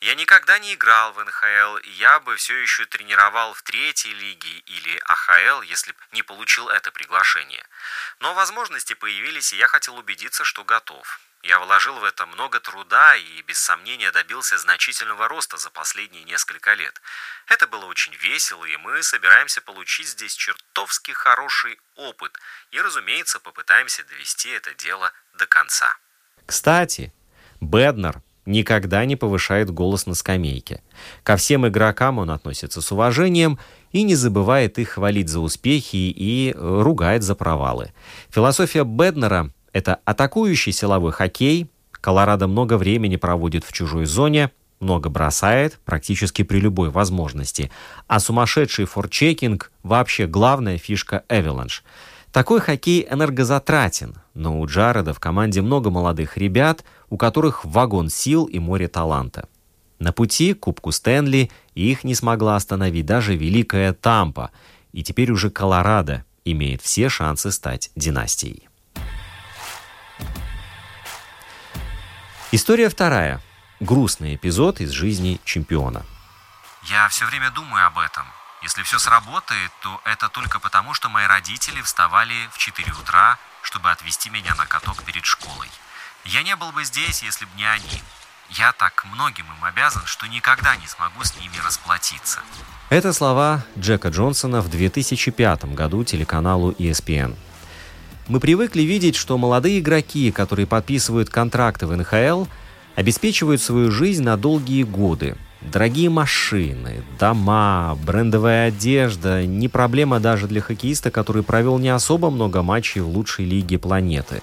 Я 0.00 0.14
никогда 0.16 0.58
не 0.58 0.74
играл 0.74 1.12
в 1.12 1.24
НХЛ, 1.24 1.78
я 1.84 2.18
бы 2.18 2.36
все 2.36 2.56
еще 2.56 2.86
тренировал 2.86 3.54
в 3.54 3.62
третьей 3.62 4.12
лиге 4.14 4.58
или 4.66 5.00
АХЛ, 5.04 5.62
если 5.62 5.92
бы 5.92 5.98
не 6.10 6.22
получил 6.22 6.68
это 6.68 6.90
приглашение. 6.90 7.64
Но 8.18 8.34
возможности 8.34 8.94
появились, 8.94 9.52
и 9.52 9.56
я 9.56 9.68
хотел 9.68 9.96
убедиться, 9.96 10.42
что 10.44 10.64
готов. 10.64 11.20
Я 11.42 11.58
вложил 11.58 11.98
в 12.00 12.04
это 12.04 12.26
много 12.26 12.60
труда 12.60 13.16
и, 13.16 13.42
без 13.42 13.60
сомнения, 13.60 14.10
добился 14.10 14.58
значительного 14.58 15.26
роста 15.26 15.56
за 15.56 15.70
последние 15.70 16.24
несколько 16.24 16.74
лет. 16.74 17.00
Это 17.46 17.66
было 17.66 17.86
очень 17.86 18.14
весело, 18.14 18.64
и 18.64 18.76
мы 18.76 19.02
собираемся 19.02 19.60
получить 19.60 20.08
здесь 20.08 20.34
чертовски 20.34 21.12
хороший 21.12 21.80
опыт. 21.94 22.38
И, 22.72 22.80
разумеется, 22.80 23.40
попытаемся 23.40 24.04
довести 24.04 24.50
это 24.50 24.74
дело 24.74 25.12
до 25.34 25.46
конца. 25.46 25.96
Кстати, 26.46 27.12
Беднер 27.62 28.20
никогда 28.44 29.04
не 29.04 29.14
повышает 29.14 29.70
голос 29.70 30.06
на 30.06 30.14
скамейке. 30.14 30.82
Ко 31.22 31.36
всем 31.36 31.66
игрокам 31.66 32.18
он 32.18 32.30
относится 32.30 32.80
с 32.80 32.90
уважением 32.90 33.58
и 33.92 34.02
не 34.02 34.16
забывает 34.16 34.78
их 34.80 34.90
хвалить 34.90 35.28
за 35.28 35.38
успехи 35.38 35.96
и 35.96 36.54
ругает 36.58 37.22
за 37.22 37.36
провалы. 37.36 37.92
Философия 38.30 38.84
Беднера— 38.84 39.50
это 39.72 40.00
атакующий 40.04 40.72
силовой 40.72 41.12
хоккей, 41.12 41.68
Колорадо 42.00 42.48
много 42.48 42.78
времени 42.78 43.14
проводит 43.14 43.62
в 43.62 43.72
чужой 43.72 44.06
зоне, 44.06 44.50
много 44.80 45.08
бросает, 45.08 45.78
практически 45.84 46.42
при 46.42 46.58
любой 46.58 46.90
возможности, 46.90 47.70
а 48.08 48.18
сумасшедший 48.18 48.86
форчекинг— 48.86 49.70
вообще 49.84 50.26
главная 50.26 50.78
фишка 50.78 51.22
Эвеланш— 51.28 51.84
такой 52.32 52.60
хоккей 52.60 53.06
энергозатратен, 53.08 54.14
но 54.32 54.58
у 54.58 54.66
Джареда 54.66 55.12
в 55.12 55.20
команде 55.20 55.60
много 55.60 55.90
молодых 55.90 56.38
ребят, 56.38 56.82
у 57.12 57.18
которых 57.18 57.66
вагон 57.66 58.08
сил 58.08 58.46
и 58.46 58.58
море 58.58 58.88
таланта. 58.88 59.46
На 59.98 60.14
пути 60.14 60.54
к 60.54 60.60
Кубку 60.60 60.92
Стэнли 60.92 61.50
их 61.74 62.04
не 62.04 62.14
смогла 62.14 62.56
остановить 62.56 63.04
даже 63.04 63.36
Великая 63.36 63.92
Тампа, 63.92 64.50
и 64.92 65.02
теперь 65.02 65.30
уже 65.30 65.50
Колорадо 65.50 66.24
имеет 66.46 66.80
все 66.80 67.10
шансы 67.10 67.52
стать 67.52 67.90
династией. 67.96 68.66
История 72.50 72.88
вторая. 72.88 73.42
Грустный 73.80 74.36
эпизод 74.36 74.80
из 74.80 74.88
жизни 74.88 75.38
чемпиона. 75.44 76.06
Я 76.84 77.08
все 77.10 77.26
время 77.26 77.50
думаю 77.50 77.86
об 77.86 77.98
этом– 77.98 78.24
если 78.62 78.84
все 78.84 79.00
сработает, 79.00 79.72
то 79.80 80.00
это 80.04 80.28
только 80.28 80.60
потому, 80.60 80.94
что 80.94 81.08
мои 81.08 81.26
родители 81.26 81.82
вставали 81.82 82.48
в 82.52 82.58
4 82.58 82.92
утра, 82.92 83.36
чтобы 83.60 83.90
отвезти 83.90 84.30
меня 84.30 84.54
на 84.54 84.66
каток 84.66 85.02
перед 85.02 85.24
школой. 85.24 85.68
Я 86.24 86.42
не 86.42 86.54
был 86.56 86.70
бы 86.72 86.84
здесь, 86.84 87.22
если 87.22 87.44
бы 87.44 87.50
не 87.56 87.64
они. 87.64 88.02
Я 88.50 88.72
так 88.72 89.04
многим 89.12 89.44
им 89.46 89.64
обязан, 89.64 90.02
что 90.04 90.26
никогда 90.26 90.76
не 90.76 90.86
смогу 90.86 91.24
с 91.24 91.34
ними 91.40 91.54
расплатиться. 91.64 92.40
Это 92.90 93.12
слова 93.12 93.64
Джека 93.78 94.08
Джонсона 94.08 94.60
в 94.60 94.70
2005 94.70 95.64
году 95.74 96.04
телеканалу 96.04 96.72
ESPN. 96.72 97.36
Мы 98.28 98.38
привыкли 98.38 98.82
видеть, 98.82 99.16
что 99.16 99.36
молодые 99.36 99.80
игроки, 99.80 100.30
которые 100.30 100.66
подписывают 100.66 101.28
контракты 101.28 101.86
в 101.86 101.96
НХЛ, 101.96 102.46
обеспечивают 102.94 103.60
свою 103.60 103.90
жизнь 103.90 104.22
на 104.22 104.36
долгие 104.36 104.84
годы– 104.84 105.36
Дорогие 105.70 106.10
машины, 106.10 107.02
дома, 107.18 107.96
брендовая 108.04 108.68
одежда– 108.68 109.46
не 109.46 109.68
проблема 109.68 110.18
даже 110.18 110.48
для 110.48 110.60
хоккеиста, 110.60 111.10
который 111.10 111.44
провел 111.44 111.78
не 111.78 111.88
особо 111.88 112.30
много 112.30 112.62
матчей 112.62 113.00
в 113.00 113.08
лучшей 113.08 113.44
лиге 113.44 113.78
планеты. 113.78 114.42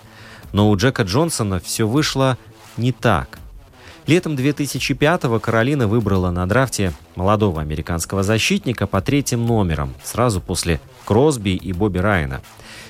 Но 0.51 0.69
у 0.69 0.75
Джека 0.75 1.03
Джонсона 1.03 1.59
все 1.59 1.87
вышло 1.87 2.37
не 2.77 2.91
так. 2.91 3.39
Летом 4.07 4.35
2005-го 4.35 5.39
Каролина 5.39 5.87
выбрала 5.87 6.31
на 6.31 6.47
драфте 6.47 6.93
молодого 7.15 7.61
американского 7.61 8.23
защитника 8.23 8.87
по 8.87 9.01
третьим 9.01 9.45
номерам, 9.45 9.93
сразу 10.03 10.41
после 10.41 10.81
Кросби 11.05 11.51
и 11.51 11.73
Бобби 11.73 11.99
Райана. 11.99 12.41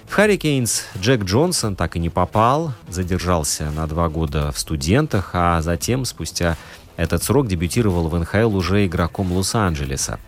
В 0.08 0.14
Харрикейнс 0.14 0.86
Джек 0.98 1.24
Джонсон 1.24 1.76
так 1.76 1.96
и 1.96 2.00
не 2.00 2.10
попал, 2.10 2.72
задержался 2.88 3.70
на 3.72 3.86
два 3.86 4.08
года 4.10 4.52
в 4.52 4.58
студентах, 4.58 5.32
а 5.34 5.62
затем, 5.62 6.06
спустя 6.06 6.58
этот 6.96 7.22
срок 7.22 7.48
дебютировал 7.48 8.08
в 8.08 8.18
НХЛ 8.18 8.56
уже 8.56 8.86
игроком 8.86 9.32
Лос-Анджелеса. 9.32 10.20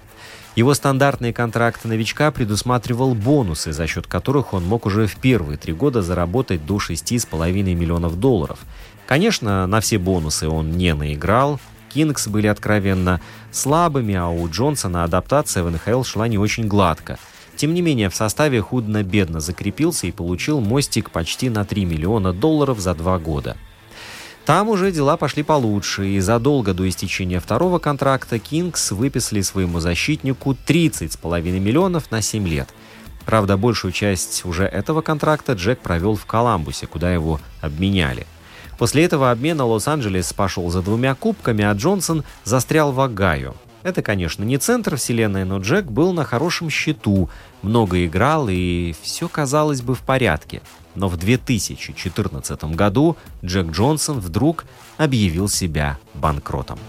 Его 0.55 0.73
стандартный 0.73 1.31
контракт 1.31 1.85
новичка 1.85 2.29
предусматривал 2.29 3.15
бонусы, 3.15 3.71
за 3.71 3.87
счет 3.87 4.05
которых 4.05 4.53
он 4.53 4.65
мог 4.65 4.85
уже 4.85 5.07
в 5.07 5.15
первые 5.15 5.57
три 5.57 5.71
года 5.71 6.01
заработать 6.01 6.65
до 6.65 6.77
6,5 6.77 7.51
миллионов 7.73 8.19
долларов. 8.19 8.59
Конечно, 9.07 9.65
на 9.65 9.79
все 9.79 9.97
бонусы 9.97 10.49
он 10.49 10.71
не 10.71 10.93
наиграл, 10.93 11.59
Кингс 11.93 12.27
были 12.27 12.47
откровенно 12.47 13.21
слабыми, 13.51 14.15
а 14.15 14.27
у 14.27 14.49
Джонсона 14.49 15.03
адаптация 15.03 15.63
в 15.63 15.71
НХЛ 15.71 16.03
шла 16.03 16.27
не 16.27 16.37
очень 16.37 16.67
гладко. 16.67 17.17
Тем 17.55 17.73
не 17.73 17.81
менее, 17.81 18.09
в 18.09 18.15
составе 18.15 18.61
худно-бедно 18.61 19.39
закрепился 19.39 20.07
и 20.07 20.11
получил 20.11 20.61
мостик 20.61 21.11
почти 21.11 21.49
на 21.49 21.65
3 21.65 21.85
миллиона 21.85 22.33
долларов 22.33 22.79
за 22.79 22.93
два 22.95 23.19
года. 23.19 23.57
Там 24.45 24.69
уже 24.69 24.91
дела 24.91 25.17
пошли 25.17 25.43
получше, 25.43 26.07
и 26.07 26.19
задолго 26.19 26.73
до 26.73 26.89
истечения 26.89 27.39
второго 27.39 27.79
контракта 27.79 28.39
Кингс 28.39 28.91
выписали 28.91 29.41
своему 29.41 29.79
защитнику 29.79 30.55
30,5 30.67 31.59
миллионов 31.59 32.09
на 32.11 32.21
7 32.21 32.47
лет. 32.47 32.69
Правда, 33.25 33.55
большую 33.55 33.91
часть 33.91 34.43
уже 34.45 34.65
этого 34.65 35.01
контракта 35.01 35.53
Джек 35.53 35.79
провел 35.79 36.15
в 36.15 36.25
Коламбусе, 36.25 36.87
куда 36.87 37.13
его 37.13 37.39
обменяли. 37.61 38.25
После 38.79 39.03
этого 39.03 39.29
обмена 39.29 39.63
Лос-Анджелес 39.63 40.33
пошел 40.33 40.71
за 40.71 40.81
двумя 40.81 41.13
кубками, 41.13 41.63
а 41.63 41.71
Джонсон 41.73 42.23
застрял 42.43 42.91
в 42.91 42.99
Огайо. 42.99 43.53
Это, 43.83 44.01
конечно, 44.01 44.43
не 44.43 44.57
центр 44.57 44.95
вселенной, 44.95 45.45
но 45.45 45.59
Джек 45.59 45.85
был 45.85 46.13
на 46.13 46.23
хорошем 46.23 46.69
счету, 46.71 47.29
много 47.61 48.03
играл 48.05 48.47
и 48.49 48.95
все 49.01 49.27
казалось 49.27 49.81
бы 49.81 49.93
в 49.93 50.01
порядке. 50.01 50.61
Но 50.95 51.07
в 51.07 51.17
2014 51.17 52.63
году 52.75 53.17
Джек 53.43 53.67
Джонсон 53.71 54.19
вдруг 54.19 54.65
объявил 54.97 55.47
себя 55.47 55.97
банкротом. 56.13 56.79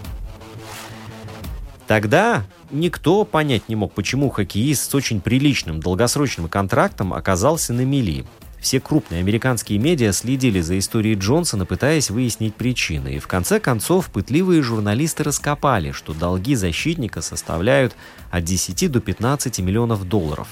Тогда 1.87 2.45
никто 2.71 3.25
понять 3.25 3.69
не 3.69 3.75
мог, 3.75 3.93
почему 3.93 4.29
хоккеист 4.29 4.91
с 4.91 4.95
очень 4.95 5.21
приличным 5.21 5.79
долгосрочным 5.79 6.47
контрактом 6.47 7.13
оказался 7.13 7.73
на 7.73 7.85
мели. 7.85 8.25
Все 8.63 8.79
крупные 8.79 9.19
американские 9.19 9.77
медиа 9.77 10.13
следили 10.13 10.61
за 10.61 10.79
историей 10.79 11.15
Джонсона, 11.15 11.65
пытаясь 11.65 12.09
выяснить 12.09 12.55
причины. 12.55 13.15
И 13.15 13.19
в 13.19 13.27
конце 13.27 13.59
концов 13.59 14.09
пытливые 14.09 14.63
журналисты 14.63 15.23
раскопали, 15.23 15.91
что 15.91 16.13
долги 16.13 16.55
защитника 16.55 17.21
составляют 17.21 17.93
от 18.31 18.45
10 18.45 18.89
до 18.89 19.01
15 19.01 19.59
миллионов 19.59 20.07
долларов. 20.07 20.47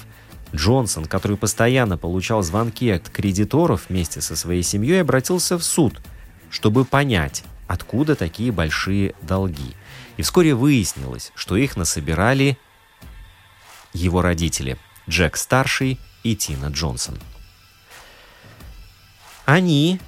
Джонсон, 0.54 1.06
который 1.06 1.36
постоянно 1.36 1.96
получал 1.96 2.42
звонки 2.42 2.90
от 2.90 3.08
кредиторов 3.08 3.88
вместе 3.88 4.20
со 4.20 4.36
своей 4.36 4.62
семьей, 4.62 5.00
обратился 5.00 5.58
в 5.58 5.62
суд, 5.62 6.00
чтобы 6.50 6.84
понять, 6.84 7.44
откуда 7.66 8.16
такие 8.16 8.52
большие 8.52 9.14
долги. 9.22 9.74
И 10.16 10.22
вскоре 10.22 10.54
выяснилось, 10.54 11.32
что 11.34 11.56
их 11.56 11.76
насобирали 11.76 12.58
его 13.92 14.22
родители– 14.22 14.78
Джек 15.08 15.36
Старший 15.36 15.98
и 16.22 16.36
Тина 16.36 16.66
Джонсон. 16.66 17.18
Они 19.44 20.00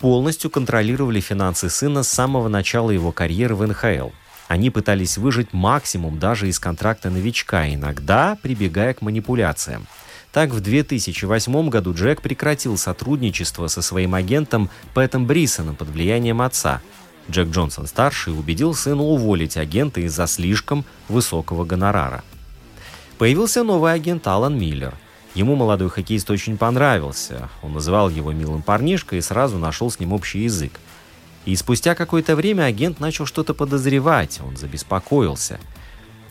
полностью 0.00 0.50
контролировали 0.50 1.20
финансы 1.20 1.70
сына 1.70 2.02
с 2.02 2.08
самого 2.08 2.48
начала 2.48 2.90
его 2.90 3.12
карьеры 3.12 3.54
в 3.54 3.66
НХЛ. 3.66 4.10
Они 4.50 4.68
пытались 4.68 5.16
выжить 5.16 5.52
максимум 5.52 6.18
даже 6.18 6.48
из 6.48 6.58
контракта 6.58 7.08
новичка, 7.08 7.72
иногда 7.72 8.36
прибегая 8.42 8.94
к 8.94 9.00
манипуляциям. 9.00 9.86
Так, 10.32 10.50
в 10.50 10.58
2008 10.58 11.68
году 11.68 11.94
Джек 11.94 12.20
прекратил 12.20 12.76
сотрудничество 12.76 13.68
со 13.68 13.80
своим 13.80 14.12
агентом 14.12 14.68
Пэтом 14.92 15.24
Брисоном 15.24 15.76
под 15.76 15.90
влиянием 15.90 16.42
отца. 16.42 16.82
Джек 17.30 17.50
Джонсон-старший 17.50 18.36
убедил 18.36 18.74
сына 18.74 19.04
уволить 19.04 19.56
агента 19.56 20.00
из-за 20.00 20.26
слишком 20.26 20.84
высокого 21.08 21.64
гонорара. 21.64 22.24
Появился 23.18 23.62
новый 23.62 23.92
агент 23.92 24.26
Алан 24.26 24.58
Миллер– 24.58 24.94
Ему 25.34 25.54
молодой 25.54 25.88
хоккеист 25.90 26.28
очень 26.30 26.58
понравился. 26.58 27.48
Он 27.62 27.72
называл 27.72 28.10
его 28.10 28.32
милым 28.32 28.62
парнишкой 28.62 29.20
и 29.20 29.22
сразу 29.22 29.58
нашел 29.58 29.88
с 29.88 30.00
ним 30.00 30.12
общий 30.12 30.40
язык. 30.40 30.80
И 31.44 31.56
спустя 31.56 31.94
какое-то 31.94 32.36
время 32.36 32.64
агент 32.64 33.00
начал 33.00 33.26
что-то 33.26 33.54
подозревать, 33.54 34.40
он 34.44 34.56
забеспокоился. 34.56 35.58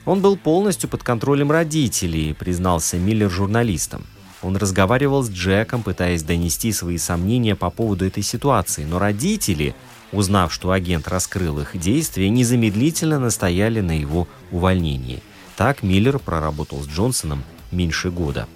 Он 0.05 0.21
был 0.21 0.37
полностью 0.37 0.89
под 0.89 1.03
контролем 1.03 1.51
родителей, 1.51 2.33
признался 2.33 2.97
Миллер 2.97 3.29
журналистам. 3.29 4.05
Он 4.41 4.55
разговаривал 4.55 5.23
с 5.23 5.29
Джеком, 5.29 5.83
пытаясь 5.83 6.23
донести 6.23 6.71
свои 6.71 6.97
сомнения 6.97 7.55
по 7.55 7.69
поводу 7.69 8.05
этой 8.05 8.23
ситуации, 8.23 8.85
но 8.85 8.97
родители, 8.97 9.75
узнав, 10.11 10.53
что 10.53 10.71
агент 10.71 11.07
раскрыл 11.07 11.59
их 11.59 11.77
действия, 11.77 12.29
незамедлительно 12.29 13.19
настояли 13.19 13.81
на 13.81 13.99
его 13.99 14.27
увольнении. 14.51 15.21
Так 15.57 15.83
Миллер 15.83 16.19
проработал 16.19 16.81
с 16.81 16.87
Джонсоном 16.87 17.43
меньше 17.71 18.11
года. 18.11 18.47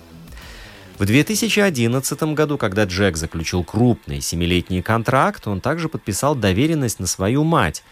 В 1.04 1.06
2011 1.06 2.24
году, 2.34 2.58
когда 2.58 2.86
Джек 2.86 3.18
заключил 3.18 3.66
крупный 3.66 4.22
семилетний 4.22 4.82
контракт, 4.82 5.46
он 5.50 5.60
также 5.60 5.90
подписал 5.90 6.34
доверенность 6.34 7.02
на 7.02 7.08
свою 7.08 7.44
мать, 7.44 7.84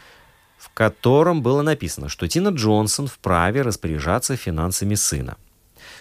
в 0.57 0.69
котором 0.69 1.41
было 1.41 1.61
написано, 1.61 2.07
что 2.07 2.29
Тина 2.29 2.51
Джонсон 2.55 3.07
вправе 3.07 3.63
распоряжаться 3.63 4.37
финансами 4.37 4.95
сына. 4.95 5.35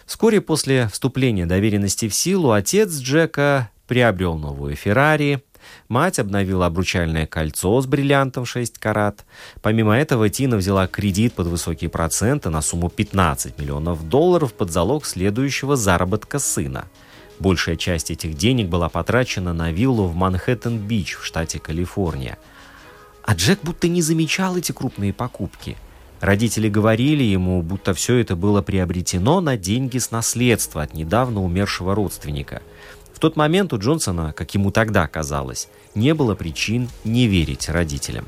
Вскоре 0.07 0.41
после 0.41 0.87
вступления 0.87 1.47
доверенности 1.47 2.09
в 2.09 2.15
силу 2.15 2.53
отец 2.53 3.01
Джека 3.01 3.71
приобрел 3.89 4.39
новую 4.39 4.77
Феррари, 4.77 5.43
Мать 5.89 6.19
обновила 6.19 6.67
обручальное 6.67 7.27
кольцо 7.27 7.81
с 7.81 7.87
бриллиантом 7.87 8.45
6 8.45 8.79
карат. 8.79 9.25
Помимо 9.63 9.97
этого, 9.97 10.29
Тина 10.29 10.57
взяла 10.57 10.87
кредит 10.87 11.35
под 11.35 11.49
высокие 11.49 11.91
проценты 11.91 12.51
на 12.51 12.63
сумму 12.63 12.89
15 12.89 13.59
миллионов 13.59 14.09
долларов 14.09 14.53
под 14.53 14.71
залог 14.71 15.05
следующего 15.05 15.77
заработка 15.77 16.39
сына. 16.39 16.87
Большая 17.39 17.77
часть 17.77 18.11
этих 18.11 18.35
денег 18.35 18.69
была 18.69 18.89
потрачена 18.89 19.53
на 19.53 19.73
виллу 19.73 20.05
в 20.07 20.15
Манхэттен-Бич 20.15 21.17
в 21.17 21.25
штате 21.25 21.59
Калифорния. 21.59 22.39
А 23.25 23.35
Джек 23.35 23.61
будто 23.63 23.89
не 23.89 24.03
замечал 24.03 24.57
эти 24.57 24.73
крупные 24.73 25.13
покупки. 25.13 25.77
Родители 26.21 26.69
говорили 26.69 27.25
ему, 27.25 27.63
будто 27.63 27.95
все 27.95 28.17
это 28.17 28.37
было 28.37 28.61
приобретено 28.61 29.41
на 29.41 29.57
деньги 29.57 29.97
с 29.97 30.11
наследства 30.11 30.83
от 30.83 30.93
недавно 30.95 31.43
умершего 31.43 31.95
родственника– 31.95 32.63
в 33.21 33.23
тот 33.23 33.37
момент 33.37 33.75
у 33.75 33.79
Джонсона, 33.79 34.33
как 34.33 34.55
ему 34.55 34.71
тогда 34.71 35.07
казалось, 35.07 35.69
не 35.95 36.15
было 36.15 36.35
причин 36.35 36.89
не 37.05 37.27
верить 37.27 37.69
родителям. 37.69 38.25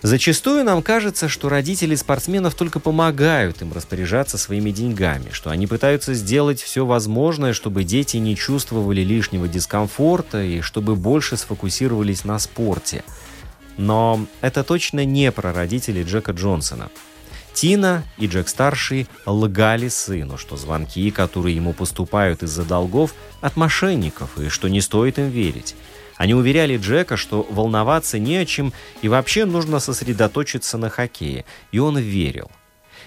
Зачастую 0.00 0.64
нам 0.64 0.82
кажется, 0.82 1.28
что 1.28 1.50
родители 1.50 1.94
спортсменов 1.94 2.54
только 2.54 2.80
помогают 2.80 3.60
им 3.60 3.74
распоряжаться 3.74 4.38
своими 4.38 4.70
деньгами, 4.70 5.28
что 5.30 5.50
они 5.50 5.66
пытаются 5.66 6.14
сделать 6.14 6.62
все 6.62 6.86
возможное, 6.86 7.52
чтобы 7.52 7.84
дети 7.84 8.16
не 8.16 8.34
чувствовали 8.34 9.02
лишнего 9.02 9.46
дискомфорта 9.46 10.42
и 10.42 10.62
чтобы 10.62 10.96
больше 10.96 11.36
сфокусировались 11.36 12.24
на 12.24 12.38
спорте. 12.38 13.04
Но 13.76 14.24
это 14.40 14.64
точно 14.64 15.04
не 15.04 15.30
про 15.32 15.52
родителей 15.52 16.02
Джека 16.02 16.32
Джонсона– 16.32 16.88
Тина 17.52 18.04
и 18.16 18.26
Джек-старший 18.26 19.06
лгали 19.26 19.88
сыну, 19.88 20.38
что 20.38 20.56
звонки, 20.56 21.10
которые 21.10 21.56
ему 21.56 21.72
поступают 21.72 22.42
из-за 22.42 22.64
долгов, 22.64 23.14
от 23.40 23.56
мошенников, 23.56 24.38
и 24.38 24.48
что 24.48 24.68
не 24.68 24.80
стоит 24.80 25.18
им 25.18 25.28
верить. 25.28 25.74
Они 26.16 26.34
уверяли 26.34 26.76
Джека, 26.76 27.16
что 27.16 27.46
волноваться 27.50 28.18
не 28.18 28.36
о 28.36 28.44
чем 28.44 28.72
и 29.00 29.08
вообще 29.08 29.46
нужно 29.46 29.78
сосредоточиться 29.78 30.76
на 30.76 30.90
хоккее, 30.90 31.46
и 31.72 31.78
он 31.78 31.98
верил. 31.98 32.50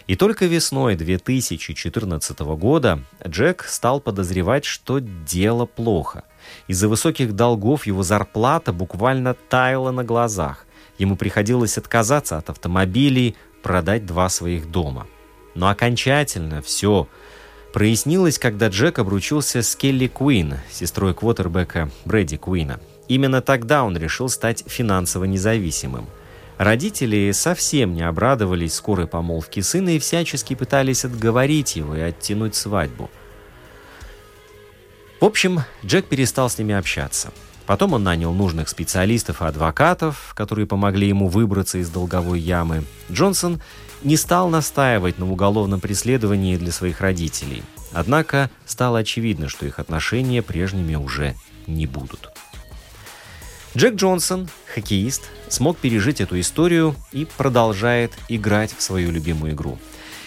И 0.08 0.16
только 0.16 0.46
весной 0.46 0.96
2014 0.96 2.40
года 2.40 3.00
Джек 3.26 3.64
стал 3.64 4.00
подозревать, 4.00 4.66
что 4.66 5.00
дело 5.00 5.66
плохо. 5.66 6.24
Из-за 6.68 6.90
высоких 6.90 7.34
долгов 7.34 7.86
его 7.86 8.04
зарплата 8.04 8.74
буквально 8.74 9.34
таяла 9.34 9.92
на 9.92 10.04
глазах. 10.04 10.66
Ему 10.98 11.16
приходилось 11.16 11.78
отказаться 11.78 12.38
от 12.38 12.50
автомобилей, 12.50 13.36
продать 13.64 14.06
два 14.06 14.30
своих 14.30 14.70
дома. 14.70 15.08
Но 15.56 15.70
окончательно 15.70 16.62
все 16.62 17.08
прояснилось, 17.74 18.38
когда 18.38 18.68
Джек 18.68 19.00
обручился 19.00 19.64
с 19.64 19.76
Келли 19.76 20.08
Куин, 20.08 20.60
сестрой 20.70 21.16
квотербека 21.16 21.90
Брэди 22.06 22.38
Куина. 22.38 22.80
Именно 23.08 23.42
тогда 23.42 23.84
он 23.84 23.98
решил 23.98 24.30
стать 24.30 24.64
финансово 24.68 25.26
независимым. 25.26 26.06
Родители 26.58 27.32
совсем 27.32 27.96
не 27.96 28.04
обрадовались 28.04 28.76
скорой 28.76 29.08
помолвке 29.08 29.64
сына 29.64 29.90
и 29.90 30.00
всячески 30.00 30.54
пытались 30.54 31.04
отговорить 31.04 31.76
его 31.76 31.96
и 31.96 32.00
оттянуть 32.00 32.56
свадьбу. 32.56 33.10
В 35.20 35.26
общем, 35.26 35.62
Джек 35.84 36.06
перестал 36.06 36.50
с 36.50 36.58
ними 36.58 36.76
общаться. 36.76 37.32
Потом 37.66 37.94
он 37.94 38.04
нанял 38.04 38.34
нужных 38.34 38.68
специалистов 38.68 39.42
и 39.42 39.46
адвокатов, 39.46 40.34
которые 40.36 40.68
помогли 40.68 41.08
ему 41.08 41.28
выбраться 41.28 41.78
из 41.78 41.90
долговой 41.90 42.40
ямы. 42.40 42.84
Джонсон 43.12 43.62
не 44.04 44.18
стал 44.18 44.50
настаивать 44.50 45.18
на 45.18 45.32
уголовном 45.32 45.80
преследовании 45.80 46.58
для 46.58 46.72
своих 46.72 47.00
родителей. 47.00 47.64
Однако 47.94 48.50
стало 48.66 49.00
очевидно, 49.00 49.48
что 49.48 49.66
их 49.66 49.80
отношения 49.80 50.42
прежними 50.42 50.96
уже 50.96 51.36
не 51.68 51.88
будут. 51.88 52.30
Джек 53.76 53.96
Джонсон, 53.96 54.50
хоккеист, 54.74 55.24
смог 55.48 55.78
пережить 55.78 56.22
эту 56.22 56.40
историю 56.40 56.96
и 57.12 57.26
продолжает 57.26 58.12
играть 58.28 58.76
в 58.78 58.82
свою 58.82 59.12
любимую 59.12 59.54
игру. 59.54 59.80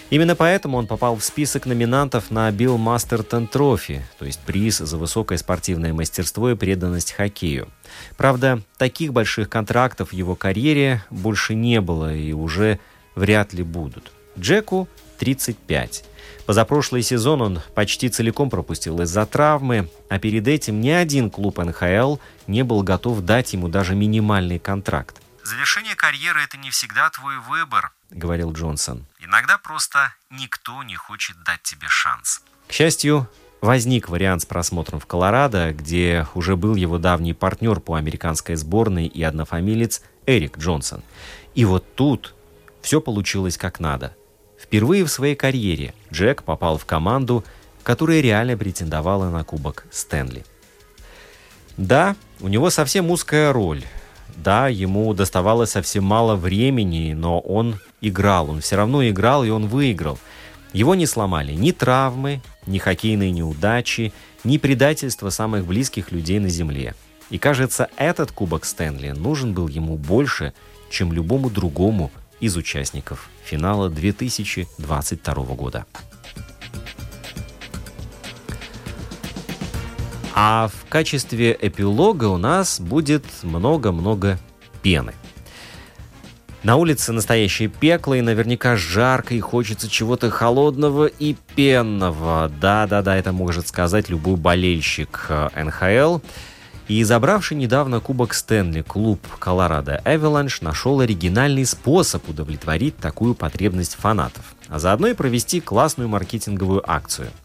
Именно 0.08 0.36
поэтому 0.36 0.78
он 0.78 0.86
попал 0.86 1.16
в 1.16 1.24
список 1.24 1.66
номинантов 1.66 2.30
на 2.30 2.50
Билл 2.52 2.78
Мастертон 2.78 3.48
Трофи, 3.48 4.06
то 4.18 4.24
есть 4.24 4.38
приз 4.40 4.78
за 4.78 4.98
высокое 4.98 5.36
спортивное 5.36 5.92
мастерство 5.92 6.50
и 6.50 6.54
преданность 6.54 7.12
хоккею. 7.12 7.68
Правда, 8.16 8.62
таких 8.78 9.12
больших 9.12 9.48
контрактов 9.48 10.10
в 10.10 10.12
его 10.12 10.36
карьере 10.36 11.04
больше 11.10 11.54
не 11.54 11.80
было 11.80 12.14
и 12.14 12.32
уже 12.32 12.78
вряд 13.16 13.52
ли 13.52 13.64
будут. 13.64 14.12
Джеку 14.38 14.88
35. 15.18 16.04
Позапрошлый 16.46 17.02
сезон 17.02 17.42
он 17.42 17.60
почти 17.74 18.08
целиком 18.08 18.48
пропустил 18.48 19.00
из-за 19.00 19.26
травмы, 19.26 19.90
а 20.08 20.20
перед 20.20 20.46
этим 20.46 20.80
ни 20.80 20.90
один 20.90 21.30
клуб 21.30 21.58
НХЛ 21.58 22.18
не 22.46 22.62
был 22.62 22.82
готов 22.82 23.22
дать 23.22 23.52
ему 23.54 23.68
даже 23.68 23.96
минимальный 23.96 24.60
контракт. 24.60 25.20
«Завершение 25.42 25.94
карьеры– 25.94 26.40
это 26.44 26.58
не 26.58 26.70
всегда 26.70 27.10
твой 27.10 27.38
выбор»,— 27.38 27.92
говорил 28.10 28.52
Джонсон. 28.52 29.06
«Иногда 29.20 29.58
просто 29.58 30.14
никто 30.30 30.82
не 30.82 30.96
хочет 30.96 31.36
дать 31.44 31.62
тебе 31.62 31.88
шанс». 31.88 32.42
К 32.68 32.72
счастью, 32.72 33.28
возник 33.60 34.08
вариант 34.08 34.42
с 34.42 34.46
просмотром 34.46 35.00
в 35.00 35.06
Колорадо, 35.06 35.72
где 35.72 36.26
уже 36.34 36.56
был 36.56 36.74
его 36.74 36.98
давний 36.98 37.34
партнер 37.34 37.80
по 37.80 37.94
американской 37.94 38.56
сборной 38.56 39.06
и 39.06 39.22
однофамилец 39.22 40.02
Эрик 40.26 40.58
Джонсон. 40.58 41.02
И 41.54 41.64
вот 41.64 41.94
тут 41.94 42.34
все 42.82 43.00
получилось 43.00 43.56
как 43.56 43.80
надо. 43.80 44.16
Впервые 44.58 45.04
в 45.04 45.10
своей 45.10 45.34
карьере 45.34 45.94
Джек 46.12 46.42
попал 46.42 46.78
в 46.78 46.86
команду, 46.86 47.44
которая 47.82 48.20
реально 48.20 48.56
претендовала 48.56 49.30
на 49.30 49.44
Кубок 49.44 49.86
Стэнли. 49.90 50.44
Да, 51.76 52.16
у 52.40 52.48
него 52.48 52.70
совсем 52.70 53.10
узкая 53.10 53.52
роль– 53.52 53.84
да, 54.36 54.68
ему 54.68 55.12
доставалось 55.14 55.70
совсем 55.70 56.04
мало 56.04 56.36
времени, 56.36 57.14
но 57.14 57.40
он 57.40 57.78
играл, 58.00 58.50
он 58.50 58.60
все 58.60 58.76
равно 58.76 59.06
играл, 59.08 59.44
и 59.44 59.50
он 59.50 59.66
выиграл. 59.66 60.18
Его 60.72 60.94
не 60.94 61.06
сломали 61.06 61.52
ни 61.52 61.72
травмы, 61.72 62.42
ни 62.66 62.78
хоккейные 62.78 63.30
неудачи, 63.30 64.12
ни 64.44 64.58
предательство 64.58 65.30
самых 65.30 65.66
близких 65.66 66.12
людей 66.12 66.38
на 66.38 66.48
Земле. 66.48 66.94
И 67.30 67.38
кажется, 67.38 67.88
этот 67.96 68.30
Кубок 68.30 68.64
Стэнли 68.64 69.10
нужен 69.10 69.52
был 69.52 69.68
ему 69.68 69.96
больше, 69.96 70.52
чем 70.90 71.12
любому 71.12 71.50
другому 71.50 72.12
из 72.40 72.56
участников 72.56 73.28
финала 73.44 73.88
2022 73.88 75.34
года. 75.54 75.86
А 80.38 80.68
в 80.68 80.86
качестве 80.90 81.56
эпилога 81.58 82.26
у 82.26 82.36
нас 82.36 82.78
будет 82.78 83.24
много-много 83.42 84.38
пены. 84.82 85.14
На 86.62 86.76
улице 86.76 87.12
настоящее 87.12 87.68
пекло, 87.68 88.12
и 88.12 88.20
наверняка 88.20 88.76
жарко, 88.76 89.34
и 89.34 89.40
хочется 89.40 89.88
чего-то 89.88 90.28
холодного 90.28 91.06
и 91.06 91.36
пенного. 91.54 92.52
Да-да-да, 92.60 93.16
это 93.16 93.32
может 93.32 93.66
сказать 93.68 94.10
любой 94.10 94.36
болельщик 94.36 95.24
э, 95.30 95.48
НХЛ. 95.64 96.18
И 96.88 97.02
забравший 97.02 97.56
недавно 97.56 98.00
Кубок 98.00 98.34
Стэнли 98.34 98.82
клуб 98.82 99.20
Колорадо 99.38 100.02
Эвеланш 100.04 100.60
нашел 100.60 101.00
оригинальный 101.00 101.64
способ 101.64 102.28
удовлетворить 102.28 102.98
такую 102.98 103.34
потребность 103.34 103.94
фанатов, 103.94 104.54
а 104.68 104.78
заодно 104.78 105.06
и 105.06 105.14
провести 105.14 105.62
классную 105.62 106.10
маркетинговую 106.10 106.82
акцию– 106.88 107.30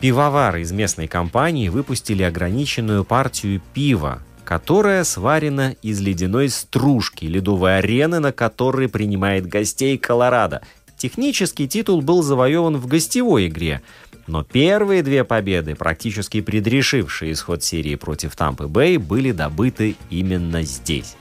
Пивовары 0.00 0.62
из 0.62 0.72
местной 0.72 1.06
компании 1.08 1.68
выпустили 1.68 2.22
ограниченную 2.22 3.04
партию 3.04 3.60
пива, 3.74 4.22
которая 4.44 5.04
сварена 5.04 5.76
из 5.82 6.00
ледяной 6.00 6.48
стружки 6.48 7.26
ледовой 7.26 7.78
арены, 7.78 8.18
на 8.18 8.32
которой 8.32 8.88
принимает 8.88 9.46
гостей 9.46 9.98
Колорадо. 9.98 10.62
Технический 10.96 11.68
титул 11.68 12.00
был 12.00 12.22
завоеван 12.22 12.78
в 12.78 12.86
гостевой 12.86 13.48
игре, 13.48 13.82
но 14.26 14.42
первые 14.42 15.02
две 15.02 15.22
победы, 15.22 15.74
практически 15.74 16.40
предрешившие 16.40 17.32
исход 17.32 17.62
серии 17.62 17.96
против 17.96 18.36
Тампы 18.36 18.68
Бэй, 18.68 18.96
были 18.96 19.32
добыты 19.32 19.96
именно 20.08 20.62
здесь. 20.62 21.16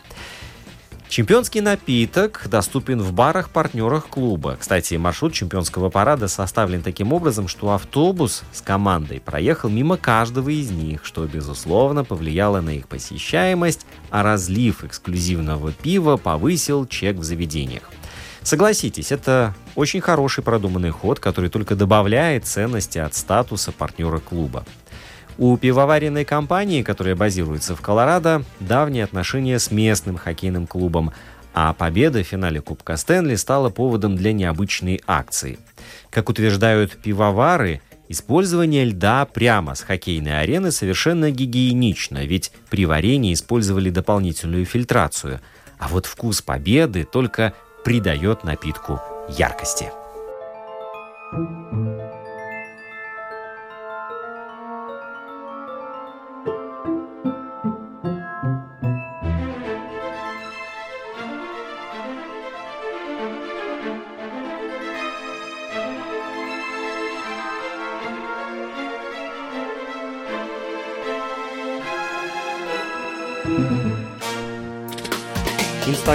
Чемпионский 1.09 1.59
напиток 1.61 2.43
доступен 2.45 3.01
в 3.01 3.13
барах-партнерах 3.13 4.09
клуба. 4.09 4.57
Кстати, 4.59 4.93
маршрут 4.93 5.33
чемпионского 5.33 5.89
парада 5.89 6.27
составлен 6.27 6.83
таким 6.83 7.13
образом, 7.13 7.47
что 7.47 7.73
автобус 7.73 8.43
с 8.53 8.61
командой 8.61 9.19
проехал 9.19 9.69
мимо 9.69 9.97
каждого 9.97 10.49
из 10.49 10.69
них, 10.69 11.03
что, 11.03 11.25
безусловно, 11.25 12.03
повлияло 12.03 12.61
на 12.61 12.69
их 12.69 12.87
посещаемость, 12.87 13.87
а 14.11 14.21
разлив 14.21 14.83
эксклюзивного 14.83 15.71
пива 15.71 16.17
повысил 16.17 16.85
чек 16.85 17.15
в 17.17 17.23
заведениях. 17.23 17.89
Согласитесь, 18.43 19.11
это 19.11 19.55
очень 19.73 20.01
хороший 20.01 20.43
продуманный 20.43 20.91
ход, 20.91 21.19
который 21.19 21.49
только 21.49 21.75
добавляет 21.75 22.45
ценности 22.45 22.99
от 22.99 23.15
статуса 23.15 23.71
партнера 23.71 24.19
клуба. 24.19 24.63
У 25.39 25.55
пивоваренной 25.55 26.25
компании, 26.25 26.83
которая 26.83 27.15
базируется 27.15 27.73
в 27.73 27.79
Колорадо, 27.79 28.43
давние 28.59 29.05
отношения 29.05 29.57
с 29.57 29.71
местным 29.71 30.17
хоккейным 30.17 30.67
клубом, 30.67 31.13
а 31.53 31.71
победа 31.71 32.21
в 32.21 32.27
финале 32.27 32.59
Кубка 32.59 32.97
Стэнли 32.97 33.35
стала 33.35 33.69
поводом 33.69 34.17
для 34.17 34.33
необычной 34.33 35.01
акции. 35.07 35.57
Как 36.09 36.29
утверждают 36.29 36.97
пивовары, 36.97 37.81
Использование 38.11 38.85
льда 38.85 39.23
прямо 39.25 39.75
с 39.75 39.81
хоккейной 39.81 40.41
арены 40.41 40.71
совершенно 40.71 41.29
гигиенично, 41.29 42.25
ведь 42.25 42.51
при 42.71 42.87
варенье 42.87 43.33
использовали 43.33 43.91
дополнительную 43.91 44.65
фильтрацию, 44.65 45.41
а 45.77 45.87
вот 45.89 46.07
вкус 46.07 46.41
победы 46.41 47.03
только 47.03 47.53
придает 47.85 48.43
напитку 48.43 48.99
яркости. 49.37 49.91
Инстаграм 51.31 51.68